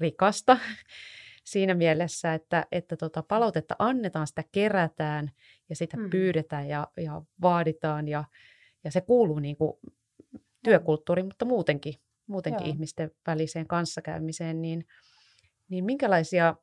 [0.00, 0.58] rikasta
[1.44, 5.30] siinä mielessä, että, että tota palautetta annetaan, sitä kerätään
[5.68, 6.10] ja sitä mm.
[6.10, 8.24] pyydetään ja, ja vaaditaan ja,
[8.84, 9.72] ja se kuuluu niin kuin
[10.64, 11.94] työkulttuuriin, mutta muutenkin
[12.26, 12.72] muutenkin Joo.
[12.74, 14.86] ihmisten väliseen kanssakäymiseen, niin,
[15.68, 16.56] niin minkälaisia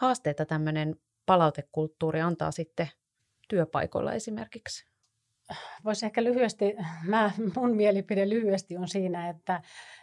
[0.00, 2.88] haasteita tämmöinen palautekulttuuri antaa sitten
[3.48, 4.90] työpaikoilla esimerkiksi?
[5.84, 9.62] Voisi ehkä lyhyesti, mä, mun mielipide lyhyesti on siinä, että,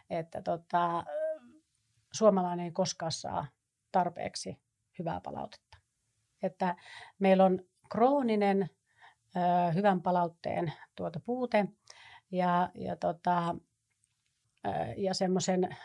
[0.10, 1.04] että tota,
[2.14, 3.48] suomalainen ei koskaan saa
[3.92, 4.58] tarpeeksi
[5.00, 5.78] hyvää palautetta.
[6.44, 6.76] Että
[7.20, 7.60] meillä on
[7.92, 8.70] krooninen
[9.36, 11.66] ö, hyvän palautteen tuota puute
[12.32, 13.56] ja, ja tota,
[14.98, 15.78] ja semmoisen,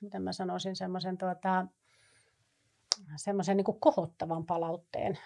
[0.00, 1.66] miten mä sanoisin, semmoisen tuota,
[3.16, 5.18] semmoisen niin kohottavan palautteen.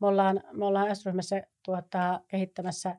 [0.00, 2.96] Me ollaan, me ollaan S-ryhmässä tuota, kehittämässä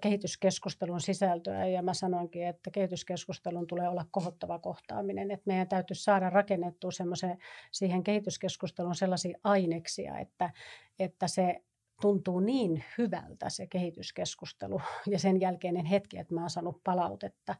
[0.00, 6.30] kehityskeskustelun sisältöä ja mä sanoinkin, että kehityskeskustelun tulee olla kohottava kohtaaminen, että meidän täytyy saada
[6.30, 7.38] rakennettua semmoisen
[7.70, 10.50] siihen kehityskeskustelun sellaisia aineksia, että,
[10.98, 11.62] että se
[12.00, 17.54] tuntuu niin hyvältä se kehityskeskustelu ja sen jälkeinen hetki, että mä oon saanut palautetta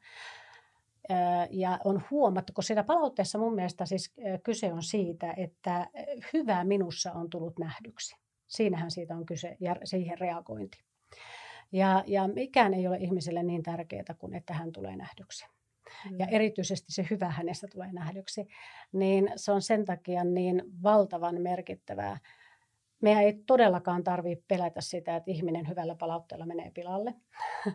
[1.51, 5.87] ja on huomattu, kun siinä palautteessa mun mielestä siis kyse on siitä, että
[6.33, 8.17] hyvää minussa on tullut nähdyksi.
[8.47, 10.83] Siinähän siitä on kyse ja siihen reagointi.
[11.73, 15.47] Ja, ja mikään ei ole ihmiselle niin tärkeää kuin että hän tulee nähdyksi.
[16.19, 18.49] Ja erityisesti se hyvä hänestä tulee nähdyksi.
[18.93, 22.19] Niin se on sen takia niin valtavan merkittävää
[23.01, 27.15] meidän ei todellakaan tarvitse pelätä sitä, että ihminen hyvällä palautteella menee pilalle.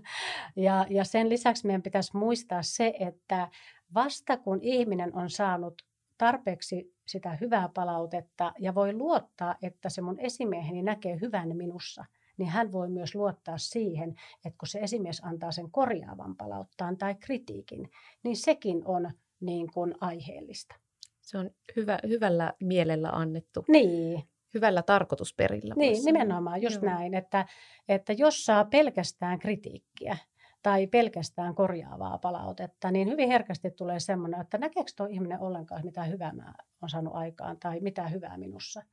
[0.56, 3.50] ja, ja sen lisäksi meidän pitäisi muistaa se, että
[3.94, 5.82] vasta kun ihminen on saanut
[6.18, 12.06] tarpeeksi sitä hyvää palautetta ja voi luottaa, että se mun esimieheni näkee hyvän minussa,
[12.38, 17.16] niin hän voi myös luottaa siihen, että kun se esimies antaa sen korjaavan palauttaan tai
[17.16, 17.90] kritiikin,
[18.24, 20.76] niin sekin on niin kuin aiheellista.
[21.22, 23.66] Se on hyvä, hyvällä mielellä annettu.
[23.68, 25.76] Niin hyvällä tarkoitusperillä.
[25.78, 26.92] Niin, nimenomaan just Joo.
[26.92, 27.46] näin, että,
[27.90, 30.18] että jos saa pelkästään kritiikkiä
[30.64, 36.04] tai pelkästään korjaavaa palautetta, niin hyvin herkästi tulee semmoinen, että näkeekö tuo ihminen ollenkaan, mitä
[36.04, 38.84] hyvää mä olen saanut aikaan tai mitä hyvää minussa.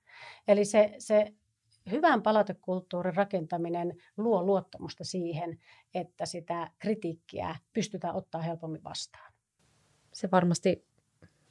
[0.49, 1.35] Eli se, se
[1.91, 5.59] hyvän palautekulttuurin rakentaminen luo luottamusta siihen,
[5.95, 9.33] että sitä kritiikkiä pystytään ottaa helpommin vastaan.
[10.13, 10.87] Se varmasti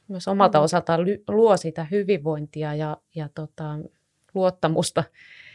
[0.08, 3.80] myös omalta osaltaan luo sitä hyvinvointia ja, ja tota,
[4.34, 5.04] luottamusta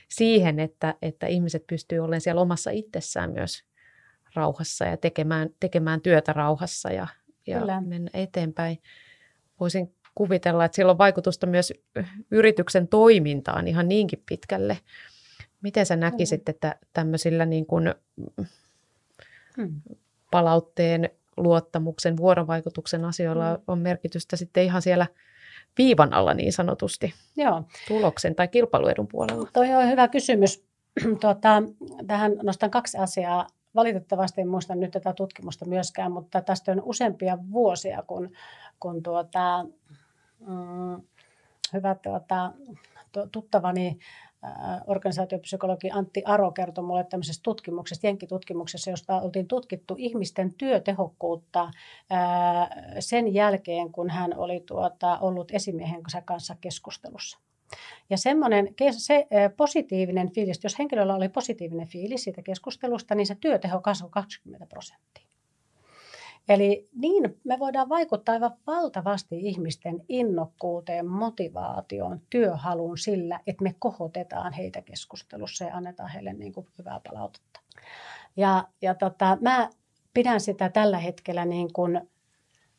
[0.09, 3.65] siihen, että, että ihmiset pystyy olemaan siellä omassa itsessään myös
[4.35, 7.07] rauhassa ja tekemään, tekemään työtä rauhassa ja,
[7.47, 8.79] ja mennä eteenpäin.
[9.61, 11.73] Voisin kuvitella, että sillä on vaikutusta myös
[12.31, 14.79] yrityksen toimintaan ihan niinkin pitkälle.
[15.63, 17.95] Miten sä näkisit, että tämmöisillä niin kuin
[19.57, 19.81] hmm.
[20.31, 23.63] palautteen, luottamuksen, vuorovaikutuksen asioilla hmm.
[23.67, 25.07] on merkitystä sitten ihan siellä
[25.79, 27.63] viivan alla niin sanotusti Joo.
[27.89, 29.49] tuloksen tai kilpailuedun puolella?
[29.53, 30.65] Toi on hyvä kysymys.
[31.21, 31.63] Tuota,
[32.07, 33.47] tähän nostan kaksi asiaa.
[33.75, 38.31] Valitettavasti en muista nyt tätä tutkimusta myöskään, mutta tästä on useampia vuosia, kun,
[38.81, 39.67] kun tuota,
[40.41, 41.03] mm,
[41.73, 42.53] hyvä tuota,
[43.33, 43.99] tuttavani
[44.87, 51.71] organisaatiopsykologi Antti Aro kertoi minulle tämmöisestä tutkimuksesta, jenkkitutkimuksessa, josta oltiin tutkittu ihmisten työtehokkuutta
[52.99, 57.39] sen jälkeen, kun hän oli tuota, ollut esimiehensä kanssa keskustelussa.
[58.11, 59.27] Ja semmoinen se
[59.57, 65.34] positiivinen fiilis, jos henkilöllä oli positiivinen fiilis siitä keskustelusta, niin se työteho kasvoi 20 prosenttia.
[66.49, 74.53] Eli niin me voidaan vaikuttaa aivan valtavasti ihmisten innokkuuteen, motivaatioon, työhaluun sillä, että me kohotetaan
[74.53, 77.61] heitä keskustelussa ja annetaan heille niin kuin hyvää palautetta.
[78.37, 79.71] Ja, ja tota, mä
[80.15, 82.11] pidän sitä tällä hetkellä niin kuin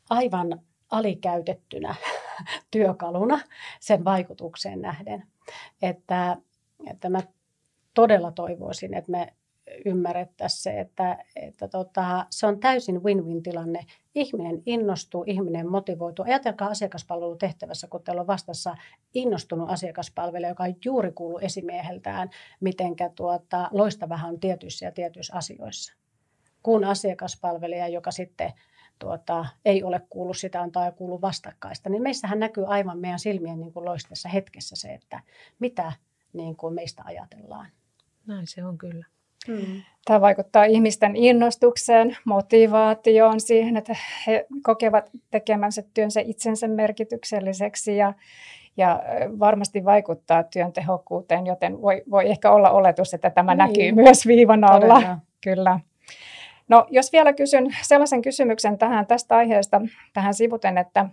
[0.10, 1.96] aivan alikäytettynä
[2.72, 3.40] työkaluna
[3.80, 5.24] sen vaikutukseen nähden.
[5.82, 6.38] Että,
[6.88, 7.20] että mä
[7.94, 9.34] todella toivoisin, että me
[9.86, 13.86] ymmärrettäisiin se, että, että tota, se on täysin win-win tilanne.
[14.16, 16.26] Ihminen innostuu, ihminen motivoituu.
[16.26, 18.76] Ajatelkaa asiakaspalvelutehtävässä, kun teillä on vastassa
[19.14, 25.94] innostunut asiakaspalvelija, joka juuri kuuluu esimieheltään, miten tuota, loistavahan on tietyissä ja tietyissä asioissa.
[26.64, 28.54] Kun asiakaspalvelija, joka sitten
[29.00, 33.74] tuota, ei ole kuullut sitä ja kuullut vastakkaista, niin meissähän näkyy aivan meidän silmien niin
[33.74, 35.22] kuin loistessa hetkessä se, että
[35.60, 35.94] mitä
[36.34, 37.68] niin kuin meistä ajatellaan.
[38.28, 39.06] Näin se on kyllä.
[39.48, 39.82] Mm.
[40.06, 43.96] Tämä vaikuttaa ihmisten innostukseen, motivaatioon, siihen, että
[44.28, 48.14] he kokevat tekemänsä työnsä itsensä merkitykselliseksi ja,
[48.78, 49.04] ja
[49.40, 53.58] varmasti vaikuttaa työn tehokkuuteen, joten voi, voi ehkä olla oletus, että tämä niin.
[53.58, 54.94] näkyy myös viivan alla.
[54.94, 55.20] Todella.
[55.44, 55.80] Kyllä.
[56.68, 59.82] No, jos vielä kysyn sellaisen kysymyksen tähän tästä aiheesta
[60.14, 61.06] tähän sivuten, että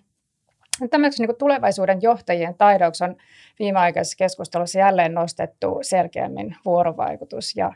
[0.80, 3.16] niin tulevaisuuden johtajien taidoksi on
[3.58, 7.72] viimeaikaisessa keskustelussa jälleen nostettu selkeämmin vuorovaikutus ja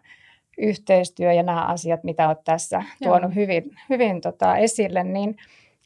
[0.58, 3.10] yhteistyö ja nämä asiat, mitä olet tässä Joo.
[3.10, 5.36] tuonut hyvin, hyvin tota, esille, niin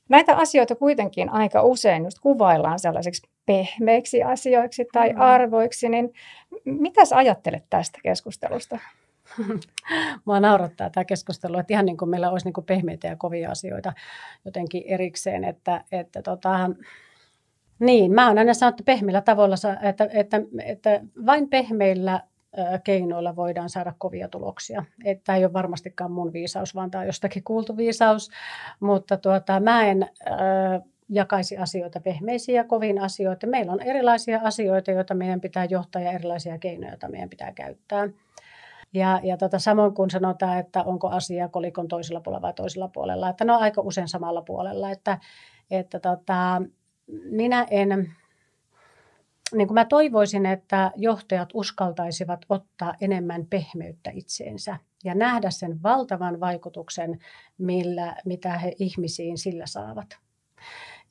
[0.09, 5.21] näitä asioita kuitenkin aika usein just kuvaillaan sellaisiksi pehmeiksi asioiksi tai mm.
[5.21, 6.13] arvoiksi, niin
[6.65, 8.79] mitä sä ajattelet tästä keskustelusta?
[10.25, 13.51] Mua naurattaa tämä keskustelu, että ihan niin kuin meillä olisi niin kuin pehmeitä ja kovia
[13.51, 13.93] asioita
[14.45, 16.71] jotenkin erikseen, että, että tota,
[17.79, 22.21] niin, mä oon aina sanottu pehmeillä tavoilla, että, että, että vain pehmeillä
[22.85, 24.85] keinoilla voidaan saada kovia tuloksia.
[25.25, 28.31] Tämä ei ole varmastikaan mun viisaus, vaan tämä on jostakin kuultu viisaus,
[28.81, 33.47] mutta tuota, mä en äh, jakaisi asioita pehmeisiin ja koviin asioita.
[33.47, 38.09] Meillä on erilaisia asioita, joita meidän pitää johtaa ja erilaisia keinoja, joita meidän pitää käyttää.
[38.95, 43.29] Ja, ja tota, samoin kun sanotaan, että onko asia kolikon toisella puolella vai toisella puolella,
[43.29, 44.91] että ne on aika usein samalla puolella.
[44.91, 45.19] Että,
[45.71, 46.63] että tota,
[47.31, 48.13] minä en
[49.55, 56.41] niin kuin mä toivoisin, että johtajat uskaltaisivat ottaa enemmän pehmeyttä itseensä ja nähdä sen valtavan
[56.41, 57.19] vaikutuksen,
[57.59, 60.19] millä, mitä he ihmisiin sillä saavat.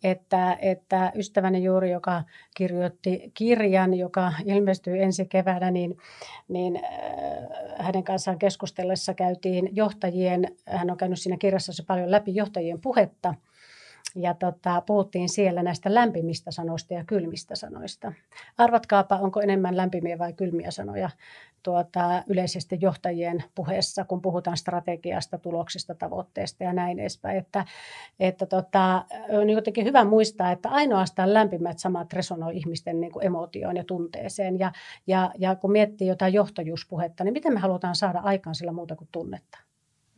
[0.04, 2.24] Että, että ystäväni juuri, joka
[2.56, 5.98] kirjoitti kirjan, joka ilmestyy ensi keväänä, niin,
[6.48, 12.82] niin äh, hänen kanssaan keskustellessa käytiin johtajien, hän on käynyt siinä kirjassa paljon läpi johtajien
[12.82, 13.36] puhetta–
[14.16, 18.14] ja tota, puhuttiin siellä näistä lämpimistä sanoista ja kylmistä sanoista.
[18.58, 21.10] Arvatkaapa, onko enemmän lämpimiä vai kylmiä sanoja
[21.64, 27.38] tuota, yleisesti johtajien puheessa, kun puhutaan strategiasta, tuloksista, tavoitteista ja näin edespäin.
[27.38, 27.66] Että,
[28.20, 33.78] että tota, on jotenkin hyvä muistaa, että ainoastaan lämpimät samat resonoi ihmisten niin kuin emotioon
[33.78, 34.60] ja tunteeseen.
[34.60, 34.72] Ja,
[35.08, 39.10] ja, ja kun miettii jotain johtajuuspuhetta, niin miten me halutaan saada aikaan sillä muuta kuin
[39.12, 39.69] tunnetta?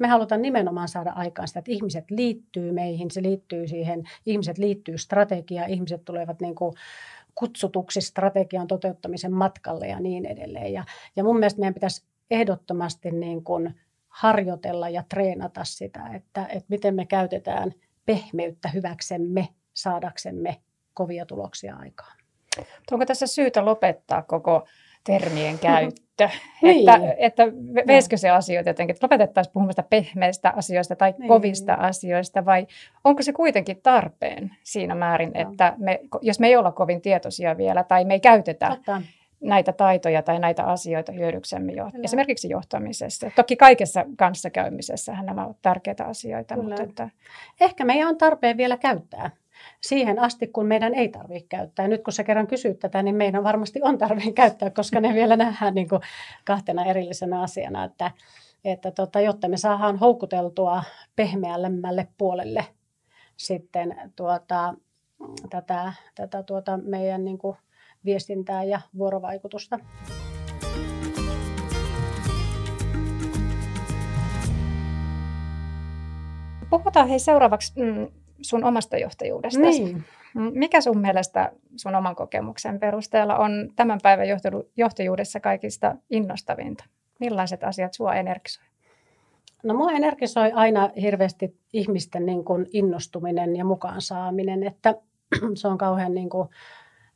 [0.01, 4.97] Me halutaan nimenomaan saada aikaan sitä, että ihmiset liittyy meihin, se liittyy siihen, ihmiset liittyy
[4.97, 6.73] strategiaan, ihmiset tulevat niin kuin
[7.35, 10.73] kutsutuksi strategian toteuttamisen matkalle ja niin edelleen.
[10.73, 10.83] Ja,
[11.15, 13.75] ja mun mielestä meidän pitäisi ehdottomasti niin kuin
[14.07, 17.71] harjoitella ja treenata sitä, että, että miten me käytetään
[18.05, 20.61] pehmeyttä hyväksemme saadaksemme
[20.93, 22.17] kovia tuloksia aikaan.
[22.91, 24.67] Onko tässä syytä lopettaa koko
[25.03, 26.29] termien käyttö.
[26.61, 26.89] niin.
[26.89, 27.43] Että, että
[27.87, 31.27] veisikö se asioita jotenkin, että lopetettaisiin puhumasta pehmeistä asioista tai niin.
[31.27, 32.67] kovista asioista, vai
[33.03, 35.41] onko se kuitenkin tarpeen siinä määrin, no.
[35.41, 39.01] että me, jos me ei olla kovin tietoisia vielä tai me ei käytetä Totta.
[39.43, 43.31] näitä taitoja tai näitä asioita hyödyksemme jo, esimerkiksi johtamisessa.
[43.35, 46.57] Toki kaikessa kanssakäymisessä nämä ovat tärkeitä asioita.
[46.57, 47.09] Mutta että...
[47.61, 49.31] Ehkä meidän on tarpeen vielä käyttää
[49.81, 51.85] siihen asti, kun meidän ei tarvitse käyttää.
[51.85, 55.13] Ja nyt kun sä kerran kysyt tätä, niin meidän varmasti on tarve käyttää, koska ne
[55.13, 56.01] vielä nähdään niin kuin
[56.45, 58.11] kahtena erillisenä asiana, että,
[58.65, 60.83] että tota, jotta me saadaan houkuteltua
[61.15, 62.65] pehmeällemmälle puolelle
[63.37, 64.73] sitten tuota,
[65.49, 67.57] tätä, tätä tuota meidän niin kuin
[68.05, 69.79] viestintää ja vuorovaikutusta.
[76.69, 78.07] Puhutaan hei seuraavaksi mm,
[78.41, 79.59] sun omasta johtajuudesta.
[79.59, 80.03] Niin.
[80.33, 84.27] Mikä sun mielestä sun oman kokemuksen perusteella on tämän päivän
[84.77, 86.83] johtajuudessa kaikista innostavinta?
[87.19, 88.65] Millaiset asiat sua energisoi?
[89.63, 94.95] No mua energisoi aina hirveästi ihmisten niin kuin innostuminen ja mukaan saaminen, että
[95.55, 96.49] se on kauhean niin kuin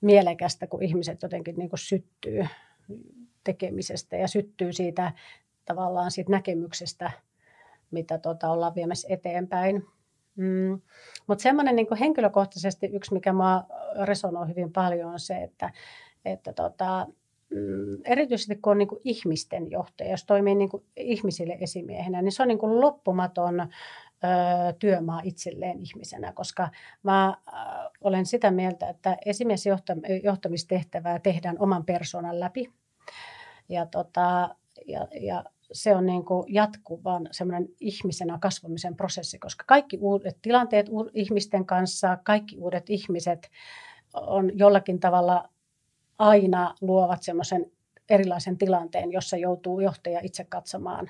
[0.02, 2.46] mielekästä, kun ihmiset jotenkin niin kuin syttyy
[3.44, 5.12] tekemisestä ja syttyy siitä
[5.66, 7.12] tavallaan siitä näkemyksestä,
[7.92, 9.84] mitä tota ollaan viemässä eteenpäin.
[10.36, 10.82] Mm.
[11.28, 13.64] Mutta semmoinen niin henkilökohtaisesti yksi, mikä mua
[14.04, 15.72] resonoi hyvin paljon, on se, että,
[16.26, 17.08] että tota,
[17.50, 22.48] mm, erityisesti kun on niin ihmisten johtaja, jos toimii niin ihmisille esimiehenä, niin se on
[22.48, 23.68] niin loppumaton ö,
[24.80, 26.70] työmaa itselleen ihmisenä, koska
[27.04, 27.52] mä ö,
[28.02, 32.70] olen sitä mieltä, että esimiesjohtamistehtävää tehdään oman persoonan läpi.
[33.70, 34.56] Ja, tota,
[34.88, 40.90] ja, ja se on niin kuin jatkuvan semmoinen ihmisenä kasvamisen prosessi, koska kaikki uudet tilanteet
[41.14, 43.52] ihmisten kanssa, kaikki uudet ihmiset
[44.14, 45.50] on jollakin tavalla
[46.18, 47.72] aina luovat semmoisen
[48.10, 51.10] erilaisen tilanteen, jossa joutuu johtaja itse katsomaan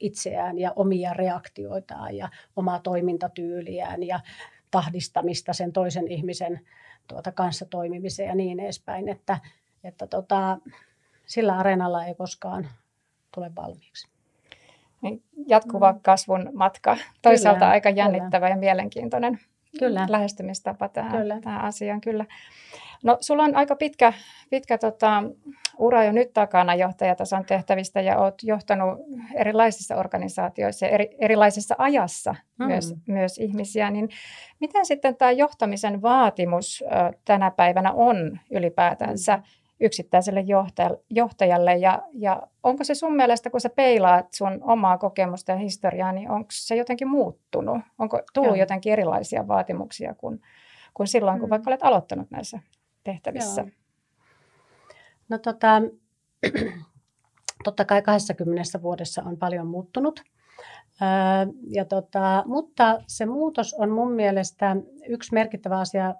[0.00, 4.20] itseään ja omia reaktioitaan ja omaa toimintatyyliään ja
[4.70, 6.60] tahdistamista sen toisen ihmisen
[7.08, 9.38] tuota kanssa toimimiseen ja niin edespäin, että,
[9.84, 10.58] että tota,
[11.26, 12.68] sillä areenalla ei koskaan
[13.34, 14.08] tule valmiiksi.
[15.02, 16.00] Niin jatkuva mm.
[16.02, 16.96] kasvun matka.
[17.22, 18.48] Toisaalta kyllä, aika jännittävä kyllä.
[18.48, 19.38] ja mielenkiintoinen
[19.78, 20.06] kyllä.
[20.08, 21.40] lähestymistapa tähän, kyllä.
[21.40, 22.00] tähän asiaan.
[22.00, 22.26] Kyllä.
[23.04, 24.12] No, sulla on aika pitkä,
[24.50, 25.22] pitkä tota,
[25.78, 28.98] ura jo nyt takana johtajatason tehtävistä ja olet johtanut
[29.34, 32.66] erilaisissa organisaatioissa ja eri, erilaisessa ajassa mm.
[32.66, 33.90] myös, myös ihmisiä.
[33.90, 34.08] Niin
[34.60, 39.36] miten sitten tämä johtamisen vaatimus ö, tänä päivänä on ylipäätänsä?
[39.36, 39.42] Mm
[39.82, 40.44] yksittäiselle
[41.10, 41.76] johtajalle.
[41.76, 46.30] Ja, ja onko se sun mielestä, kun sä peilaat sun omaa kokemusta ja historiaa, niin
[46.30, 47.80] onko se jotenkin muuttunut?
[47.98, 48.62] Onko tullut Joo.
[48.62, 50.40] jotenkin erilaisia vaatimuksia kuin,
[50.94, 51.50] kuin silloin, kun mm.
[51.50, 52.60] vaikka olet aloittanut näissä
[53.04, 53.60] tehtävissä?
[53.60, 53.70] Joo.
[55.28, 55.82] No tota,
[57.64, 60.22] totta kai 20 vuodessa on paljon muuttunut.
[61.66, 64.76] ja tota, mutta se muutos on mun mielestä
[65.08, 66.14] yksi merkittävä asia,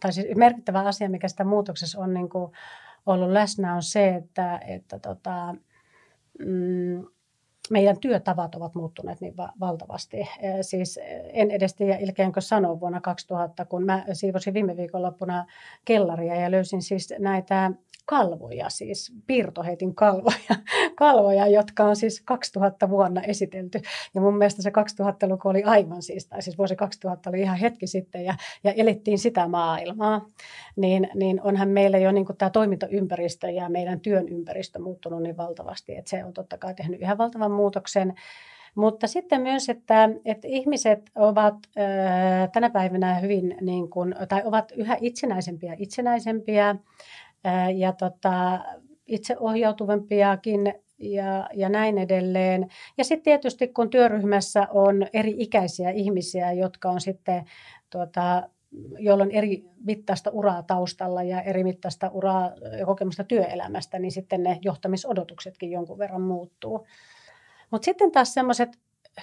[0.00, 2.52] tai siis merkittävä asia, mikä sitä muutoksessa on niin kuin
[3.06, 5.54] ollut läsnä, on se, että, että tota,
[6.38, 7.04] mm,
[7.70, 10.28] meidän työtavat ovat muuttuneet niin valtavasti.
[10.60, 11.00] Siis
[11.32, 15.46] en edes tiedä ilkeänkö sanoa vuonna 2000, kun mä siivosin viime viikonloppuna
[15.84, 17.70] kellaria ja löysin siis näitä
[18.04, 20.56] kalvoja, siis piirtoheitin kalvoja,
[20.98, 23.80] kalvoja, jotka on siis 2000 vuonna esitelty.
[24.14, 27.86] Ja mun mielestä se 2000-luku oli aivan siis, tai siis vuosi 2000 oli ihan hetki
[27.86, 28.34] sitten, ja,
[28.64, 30.26] ja elettiin sitä maailmaa.
[30.76, 35.96] Niin, niin onhan meillä jo niin tämä toimintaympäristö ja meidän työn ympäristö muuttunut niin valtavasti,
[35.96, 38.14] että se on totta kai tehnyt ihan valtavan muutoksen.
[38.74, 44.72] Mutta sitten myös, että, että ihmiset ovat äh, tänä päivänä hyvin, niin kuin, tai ovat
[44.76, 46.76] yhä itsenäisempiä itsenäisempiä
[47.76, 48.60] ja tota,
[49.06, 52.68] itseohjautuvampiakin ja, ja näin edelleen.
[52.98, 57.44] Ja sitten tietysti kun työryhmässä on eri ikäisiä ihmisiä, jotka on sitten,
[57.90, 58.48] tuota,
[58.98, 64.42] joilla on eri mittaista uraa taustalla ja eri mittaista uraa ja kokemusta työelämästä, niin sitten
[64.42, 66.86] ne johtamisodotuksetkin jonkun verran muuttuu.
[67.70, 68.68] Mutta sitten taas semmoiset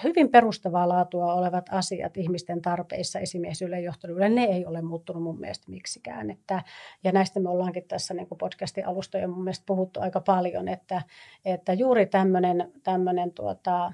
[0.04, 5.70] hyvin perustavaa laatua olevat asiat ihmisten tarpeissa, esimiesyydelle johtajuudelle, ne ei ole muuttunut mun mielestä
[5.70, 6.30] miksikään.
[6.30, 6.62] Että,
[7.04, 11.02] ja näistä me ollaankin tässä niin podcastin alusta jo mun mielestä puhuttu aika paljon, että,
[11.44, 13.92] että juuri tämmöinen, tämmöinen tuota,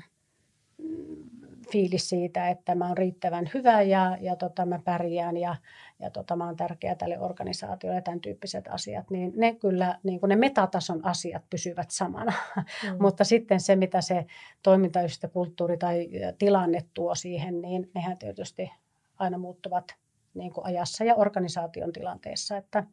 [1.73, 5.57] fiilis siitä, että mä oon riittävän hyvä ja, ja tota, mä pärjään ja,
[5.99, 10.21] ja tota, mä oon tärkeä tälle organisaatiolle ja tämän tyyppiset asiat, niin ne kyllä, niin
[10.21, 12.33] kuin ne metatason asiat pysyvät samana.
[12.57, 12.97] Mm.
[13.03, 14.27] Mutta sitten se, mitä se
[14.63, 18.73] toimintaystä, kulttuuri tai tilanne tuo siihen, niin nehän tietysti
[19.19, 19.95] aina muuttuvat
[20.35, 22.85] niin kuin ajassa ja organisaation tilanteessa, että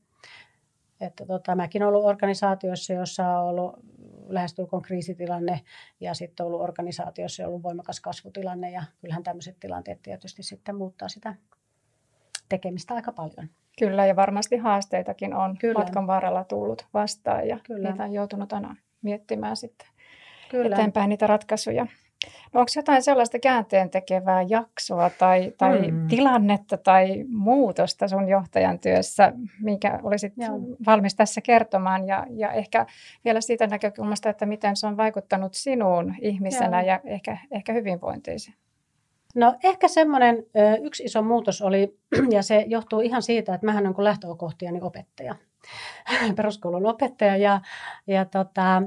[1.01, 3.79] että tota, mäkin olen ollut organisaatioissa, jossa on ollut
[4.27, 5.61] lähestulkoon kriisitilanne
[5.99, 11.09] ja sitten ollut organisaatiossa, on ollut voimakas kasvutilanne ja kyllähän tämmöiset tilanteet tietysti sitten muuttaa
[11.09, 11.35] sitä
[12.49, 13.49] tekemistä aika paljon.
[13.79, 15.79] Kyllä ja varmasti haasteitakin on Kyllä.
[15.79, 17.89] matkan varrella tullut vastaan ja Kyllä.
[17.89, 19.87] niitä on joutunut aina miettimään sitten
[20.51, 20.75] Kyllä.
[20.75, 21.87] eteenpäin niitä ratkaisuja.
[22.53, 26.07] No onko jotain sellaista käänteen tekevää jaksoa tai, tai mm.
[26.07, 30.59] tilannetta tai muutosta sun johtajan työssä, minkä olisit Joo.
[30.85, 32.85] valmis tässä kertomaan ja, ja ehkä
[33.25, 36.87] vielä siitä näkökulmasta, että miten se on vaikuttanut sinuun ihmisenä Joo.
[36.87, 38.53] ja ehkä, ehkä hyvinvointiisi?
[39.35, 40.45] No ehkä semmoinen
[40.83, 41.97] yksi iso muutos oli,
[42.35, 45.35] ja se johtuu ihan siitä, että mähän olen lähtökohtiani opettaja,
[46.35, 47.61] peruskoulun opettaja ja,
[48.07, 48.83] ja tota,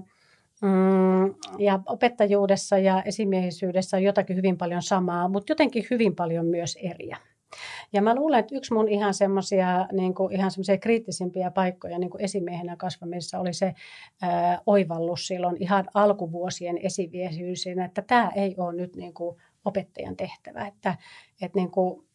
[0.63, 6.79] Mm, ja opettajuudessa ja esimiehisyydessä on jotakin hyvin paljon samaa, mutta jotenkin hyvin paljon myös
[6.83, 7.17] eriä.
[7.93, 12.25] Ja mä luulen, että yksi mun ihan semmoisia niin ihan semmoisia kriittisimpiä paikkoja niin kuin
[12.25, 13.75] esimiehenä kasvamisessa oli se
[14.23, 20.67] ää, oivallus silloin ihan alkuvuosien esimiehisyysinä, että tämä ei ole nyt niin kuin opettajan tehtävä,
[20.67, 20.97] että,
[21.43, 22.07] että niin kuin,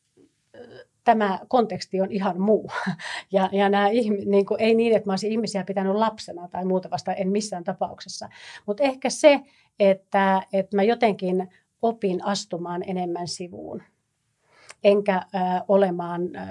[1.03, 2.71] tämä konteksti on ihan muu.
[3.33, 3.89] Ja, ja nämä
[4.25, 7.63] niin kuin, ei niin, että mä olisin ihmisiä pitänyt lapsena tai muuta vasta, en missään
[7.63, 8.29] tapauksessa.
[8.65, 9.39] Mutta ehkä se,
[9.79, 11.49] että, että mä jotenkin
[11.81, 13.83] opin astumaan enemmän sivuun.
[14.83, 16.47] Enkä äh, olemaan äh,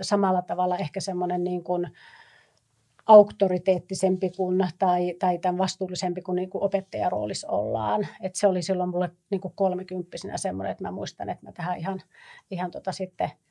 [0.00, 1.90] samalla tavalla ehkä semmoinen niin kuin,
[3.06, 8.06] auktoriteettisempi kuin, tai, tai tämän vastuullisempi kuin, niin kuin opettajaroolissa ollaan.
[8.20, 11.78] Et se oli silloin mulle niin kuin kolmekymppisenä semmoinen, että mä muistan, että mä tähän
[11.78, 12.00] ihan,
[12.50, 13.30] ihan tota sitten–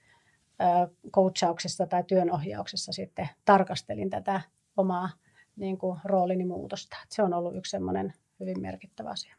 [1.11, 4.41] coachauksessa tai työnohjauksessa sitten tarkastelin tätä
[4.77, 5.09] omaa
[5.55, 6.97] niin kuin, roolini muutosta.
[7.09, 9.35] Se on ollut yksi semmoinen hyvin merkittävä asia.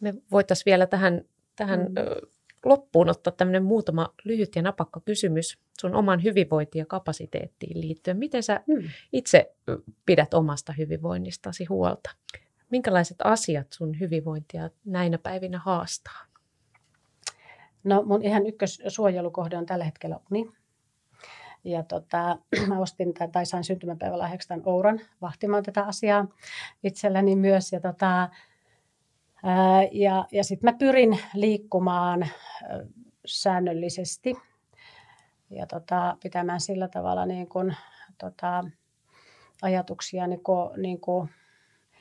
[0.00, 1.24] Me voitaisiin vielä tähän,
[1.56, 2.28] tähän mm.
[2.64, 8.16] loppuun ottaa tämmöinen muutama lyhyt ja napakka kysymys sun oman hyvinvointiin ja kapasiteettiin liittyen.
[8.16, 8.88] Miten sä mm.
[9.12, 9.54] itse
[10.06, 12.10] pidät omasta hyvinvoinnistasi huolta?
[12.70, 16.33] Minkälaiset asiat sun hyvinvointia näinä päivinä haastaa?
[17.84, 20.50] No mun ihan ykkössuojelukohde on tällä hetkellä uni.
[21.64, 26.26] Ja tota, mä ostin tämän, tai sain syntymäpäivälahjaksi tämän Ouran vahtimaan tätä asiaa
[26.84, 27.72] itselläni myös.
[27.72, 28.28] Ja, tota,
[29.92, 32.26] ja, ja sitten mä pyrin liikkumaan
[33.26, 34.34] säännöllisesti
[35.50, 37.74] ja tota, pitämään sillä tavalla niin kun,
[38.18, 38.64] tota,
[39.62, 41.28] ajatuksia niin kun, niin kun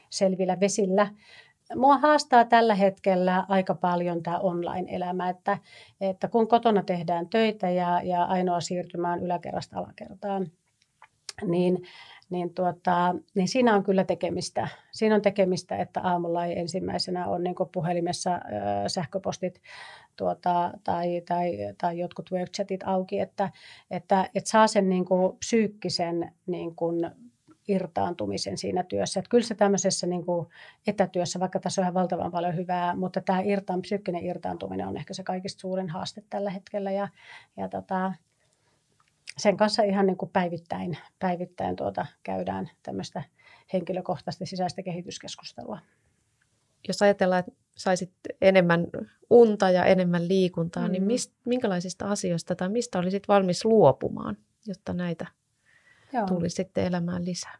[0.09, 1.07] selvillä vesillä
[1.75, 5.57] mua haastaa tällä hetkellä aika paljon tämä online-elämä, että,
[6.01, 10.47] että kun kotona tehdään töitä ja, ja ainoa siirtymään yläkerrasta alakertaan,
[11.45, 11.83] niin,
[12.29, 14.67] niin, tuota, niin siinä on kyllä tekemistä.
[14.91, 18.39] Siinä on tekemistä, että aamulla ei ensimmäisenä ole niin puhelimessa ö,
[18.89, 19.61] sähköpostit
[20.15, 23.49] tuota, tai, tai, tai jotkut webchatit auki, että,
[23.91, 27.11] että, että saa sen niin kuin psyykkisen niin kuin
[27.67, 29.19] irtaantumisen siinä työssä.
[29.19, 30.47] Että kyllä se tämmöisessä niin kuin
[30.87, 35.13] etätyössä, vaikka tässä on ihan valtavan paljon hyvää, mutta tämä irtaan, psyykkinen irtaantuminen on ehkä
[35.13, 36.91] se kaikista suurin haaste tällä hetkellä.
[36.91, 37.07] Ja,
[37.57, 38.13] ja tota,
[39.37, 43.23] sen kanssa ihan niin kuin päivittäin, päivittäin tuota, käydään tämmöistä
[43.73, 45.79] henkilökohtaista sisäistä kehityskeskustelua.
[46.87, 48.11] Jos ajatellaan, että saisit
[48.41, 48.87] enemmän
[49.29, 50.93] unta ja enemmän liikuntaa, niin mm.
[50.93, 55.27] niin mist, minkälaisista asioista tai mistä olisit valmis luopumaan, jotta näitä
[56.13, 56.25] Joo.
[56.25, 57.57] tuli sitten elämään lisää?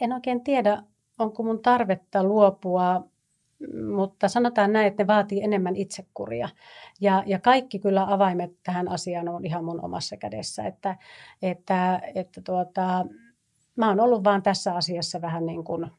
[0.00, 0.82] En oikein tiedä,
[1.18, 3.08] onko mun tarvetta luopua,
[3.96, 6.48] mutta sanotaan näin, että ne vaatii enemmän itsekuria.
[7.00, 10.64] Ja, ja kaikki kyllä avaimet tähän asiaan on ihan mun omassa kädessä.
[10.64, 10.96] Että,
[11.42, 13.06] että, että tuota,
[13.76, 15.90] mä oon ollut vaan tässä asiassa vähän niin kuin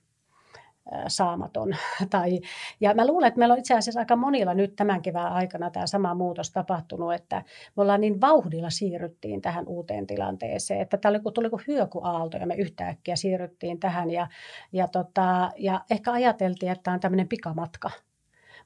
[1.08, 1.76] saamaton.
[2.10, 2.40] Tai,
[2.82, 5.88] ja mä luulen, että meillä on itse asiassa aika monilla nyt tämän kevään aikana tämä
[5.88, 7.44] sama muutos tapahtunut, että
[7.78, 12.48] me ollaan niin vauhdilla siirryttiin tähän uuteen tilanteeseen, että tämä oli, tuli kuin hyökyaalto ja
[12.48, 14.28] me yhtäkkiä siirryttiin tähän ja,
[14.72, 17.92] ja, tota, ja ehkä ajateltiin, että tämä on tämmöinen pikamatka.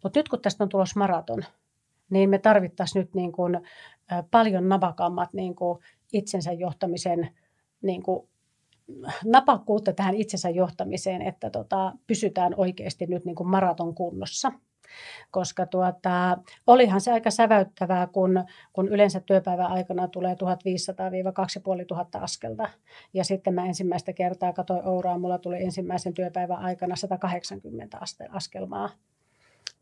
[0.04, 1.44] Mutta nyt kun tästä on tulossa maraton,
[2.10, 3.60] niin me tarvittaisiin nyt niin kuin,
[4.32, 5.80] paljon napakammat niin kuin
[6.14, 7.30] itsensä johtamisen
[7.82, 8.30] niin kuin
[9.26, 14.52] napakkuutta tähän itsensä johtamiseen, että tota, pysytään oikeasti nyt niin kuin maraton kunnossa.
[15.32, 20.38] Koska tuota, olihan se aika säväyttävää, kun, kun yleensä työpäivän aikana tulee 1500-2500
[22.24, 22.70] askelta.
[23.14, 27.98] Ja sitten mä ensimmäistä kertaa katsoin Ouraa, mulla tuli ensimmäisen työpäivän aikana 180
[28.30, 28.90] askelmaa.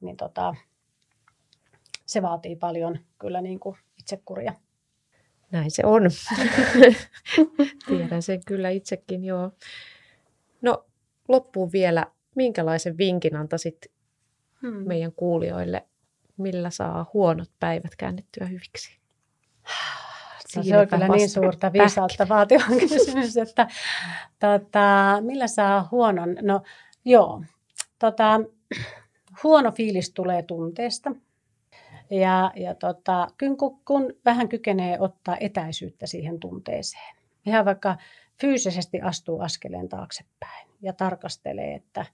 [0.02, 0.56] Niin tota,
[2.06, 4.54] se vaatii paljon kyllä niin kuin itsekuria.
[5.52, 6.04] Näin se on.
[7.88, 9.52] Tiedän sen kyllä itsekin, joo.
[10.62, 10.86] No
[11.28, 13.92] loppuun vielä, minkälaisen vinkin antaisit
[14.62, 14.88] hmm.
[14.88, 15.86] meidän kuulijoille,
[16.38, 19.00] millä saa huonot päivät käännettyä hyviksi?
[20.56, 23.68] No, se on kyllä niin suurta viisautta vaativa kysymys, että
[24.40, 26.36] tota, millä saa huonon?
[26.42, 26.62] No
[27.06, 27.44] joo,
[28.00, 28.40] tota,
[29.44, 31.12] huono fiilis tulee tunteesta.
[32.10, 37.98] Ja, ja tota, kun, kun vähän kykenee ottaa etäisyyttä siihen tunteeseen, ihan vaikka
[38.42, 42.06] fyysisesti astuu askeleen taaksepäin ja tarkastelee, että,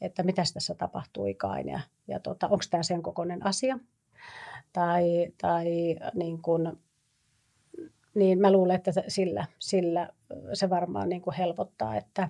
[0.00, 3.78] että mitä tässä tapahtuikaan ja, ja tota, onko tämä sen kokoinen asia.
[4.72, 6.78] Tai, tai niin kun,
[8.14, 10.08] niin mä luulen, että sillä, sillä
[10.52, 11.96] se varmaan niin kuin helpottaa.
[11.96, 12.28] Että,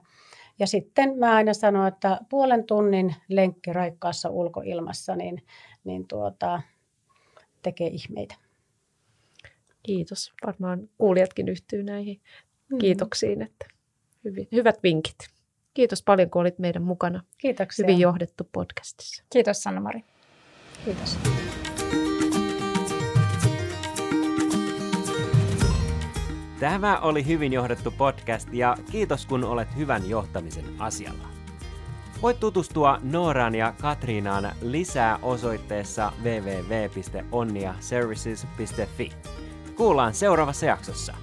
[0.58, 5.42] ja sitten mä aina sanon, että puolen tunnin lenkki raikkaassa ulkoilmassa niin,
[5.84, 6.62] niin tuota,
[7.64, 8.34] tekee ihmeitä.
[9.82, 10.32] Kiitos.
[10.46, 12.20] Varmaan kuulijatkin yhtyy näihin
[12.68, 12.78] mm.
[12.78, 13.42] kiitoksiin.
[13.42, 13.66] Että
[14.24, 15.16] hyvin, hyvät vinkit.
[15.74, 17.24] Kiitos paljon, kun olit meidän mukana.
[17.38, 17.86] Kiitoksia.
[17.86, 19.24] Hyvin johdettu podcastissa.
[19.32, 20.04] Kiitos Sanna-Mari.
[20.84, 21.18] Kiitos.
[26.60, 31.33] Tämä oli hyvin johdettu podcast ja kiitos kun olet hyvän johtamisen asialla.
[32.24, 39.12] Voit tutustua Nooraan ja Katriinaan lisää osoitteessa www.onniaservices.fi.
[39.76, 41.14] Kuullaan seuraavassa jaksossa.